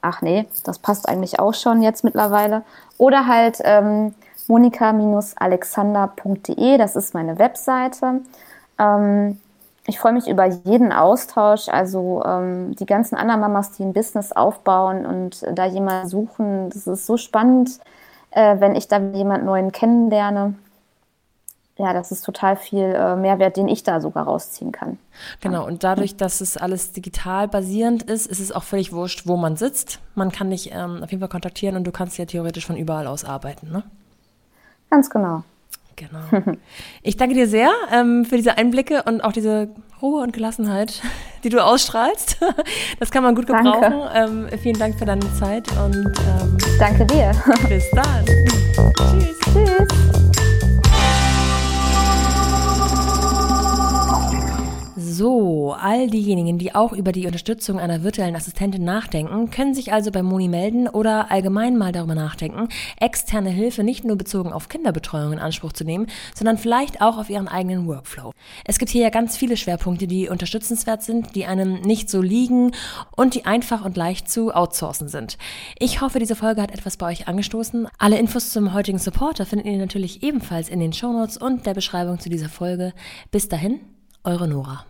ach 0.00 0.22
nee, 0.22 0.46
das 0.64 0.78
passt 0.78 1.06
eigentlich 1.06 1.38
auch 1.38 1.52
schon 1.52 1.82
jetzt 1.82 2.02
mittlerweile. 2.02 2.62
Oder 2.96 3.26
halt 3.26 3.58
ähm, 3.62 4.14
monika-alexander.de, 4.48 6.78
das 6.78 6.96
ist 6.96 7.12
meine 7.12 7.38
Webseite. 7.38 8.22
Ähm, 8.78 9.38
ich 9.86 9.98
freue 9.98 10.12
mich 10.12 10.28
über 10.28 10.46
jeden 10.46 10.92
Austausch. 10.92 11.68
Also 11.68 12.22
ähm, 12.24 12.74
die 12.76 12.86
ganzen 12.86 13.16
anderen 13.16 13.40
Mamas, 13.40 13.72
die 13.72 13.82
ein 13.82 13.92
Business 13.92 14.32
aufbauen 14.32 15.04
und 15.06 15.42
äh, 15.42 15.54
da 15.54 15.66
jemanden 15.66 16.08
suchen, 16.08 16.70
das 16.70 16.86
ist 16.86 17.06
so 17.06 17.16
spannend, 17.16 17.80
äh, 18.30 18.60
wenn 18.60 18.76
ich 18.76 18.88
da 18.88 18.98
jemanden 18.98 19.46
neuen 19.46 19.72
kennenlerne. 19.72 20.54
Ja, 21.78 21.94
das 21.94 22.12
ist 22.12 22.24
total 22.24 22.56
viel 22.56 22.94
äh, 22.94 23.16
Mehrwert, 23.16 23.56
den 23.56 23.66
ich 23.66 23.82
da 23.82 24.00
sogar 24.00 24.24
rausziehen 24.24 24.72
kann. 24.72 24.98
Genau, 25.40 25.66
und 25.66 25.82
dadurch, 25.82 26.16
dass 26.16 26.40
es 26.40 26.56
alles 26.56 26.92
digital 26.92 27.48
basierend 27.48 28.02
ist, 28.04 28.26
ist 28.26 28.40
es 28.40 28.52
auch 28.52 28.62
völlig 28.62 28.92
wurscht, 28.92 29.26
wo 29.26 29.36
man 29.36 29.56
sitzt. 29.56 29.98
Man 30.14 30.30
kann 30.30 30.50
dich 30.50 30.70
ähm, 30.72 31.02
auf 31.02 31.10
jeden 31.10 31.20
Fall 31.20 31.30
kontaktieren 31.30 31.74
und 31.76 31.84
du 31.84 31.90
kannst 31.90 32.18
ja 32.18 32.26
theoretisch 32.26 32.66
von 32.66 32.76
überall 32.76 33.06
aus 33.06 33.24
arbeiten, 33.24 33.72
ne? 33.72 33.82
Ganz 34.90 35.08
genau. 35.08 35.42
Genau. 36.08 36.56
Ich 37.02 37.16
danke 37.16 37.34
dir 37.34 37.48
sehr 37.48 37.70
ähm, 37.92 38.24
für 38.24 38.36
diese 38.36 38.56
Einblicke 38.58 39.02
und 39.04 39.22
auch 39.22 39.32
diese 39.32 39.68
Ruhe 40.00 40.22
und 40.22 40.32
Gelassenheit, 40.32 41.00
die 41.44 41.48
du 41.48 41.64
ausstrahlst. 41.64 42.38
Das 42.98 43.10
kann 43.10 43.22
man 43.22 43.34
gut 43.34 43.46
gebrauchen. 43.46 43.94
Ähm, 44.14 44.48
vielen 44.62 44.78
Dank 44.78 44.98
für 44.98 45.04
deine 45.04 45.32
Zeit 45.34 45.66
und 45.72 46.06
ähm, 46.06 46.58
danke 46.78 47.04
dir. 47.06 47.32
Bis 47.68 47.84
dann. 47.90 48.24
Tschüss. 48.96 49.38
Tschüss. 49.52 50.11
So, 55.22 55.72
all 55.78 56.10
diejenigen, 56.10 56.58
die 56.58 56.74
auch 56.74 56.92
über 56.92 57.12
die 57.12 57.26
Unterstützung 57.26 57.78
einer 57.78 58.02
virtuellen 58.02 58.34
Assistentin 58.34 58.82
nachdenken, 58.82 59.52
können 59.52 59.72
sich 59.72 59.92
also 59.92 60.10
bei 60.10 60.20
Moni 60.20 60.48
melden 60.48 60.88
oder 60.88 61.30
allgemein 61.30 61.78
mal 61.78 61.92
darüber 61.92 62.16
nachdenken, 62.16 62.66
externe 62.98 63.50
Hilfe 63.50 63.84
nicht 63.84 64.04
nur 64.04 64.16
bezogen 64.16 64.52
auf 64.52 64.68
Kinderbetreuung 64.68 65.34
in 65.34 65.38
Anspruch 65.38 65.74
zu 65.74 65.84
nehmen, 65.84 66.08
sondern 66.34 66.58
vielleicht 66.58 67.00
auch 67.02 67.18
auf 67.18 67.30
ihren 67.30 67.46
eigenen 67.46 67.86
Workflow. 67.86 68.32
Es 68.64 68.80
gibt 68.80 68.90
hier 68.90 69.02
ja 69.02 69.10
ganz 69.10 69.36
viele 69.36 69.56
Schwerpunkte, 69.56 70.08
die 70.08 70.28
unterstützenswert 70.28 71.04
sind, 71.04 71.36
die 71.36 71.46
einem 71.46 71.82
nicht 71.82 72.10
so 72.10 72.20
liegen 72.20 72.72
und 73.14 73.36
die 73.36 73.44
einfach 73.44 73.84
und 73.84 73.96
leicht 73.96 74.28
zu 74.28 74.52
outsourcen 74.52 75.06
sind. 75.06 75.38
Ich 75.78 76.00
hoffe, 76.00 76.18
diese 76.18 76.34
Folge 76.34 76.60
hat 76.60 76.72
etwas 76.72 76.96
bei 76.96 77.06
euch 77.06 77.28
angestoßen. 77.28 77.86
Alle 77.96 78.18
Infos 78.18 78.50
zum 78.50 78.74
heutigen 78.74 78.98
Supporter 78.98 79.46
findet 79.46 79.68
ihr 79.68 79.78
natürlich 79.78 80.24
ebenfalls 80.24 80.68
in 80.68 80.80
den 80.80 80.92
Shownotes 80.92 81.36
und 81.36 81.64
der 81.64 81.74
Beschreibung 81.74 82.18
zu 82.18 82.28
dieser 82.28 82.48
Folge. 82.48 82.92
Bis 83.30 83.48
dahin, 83.48 83.78
eure 84.24 84.48
Nora. 84.48 84.84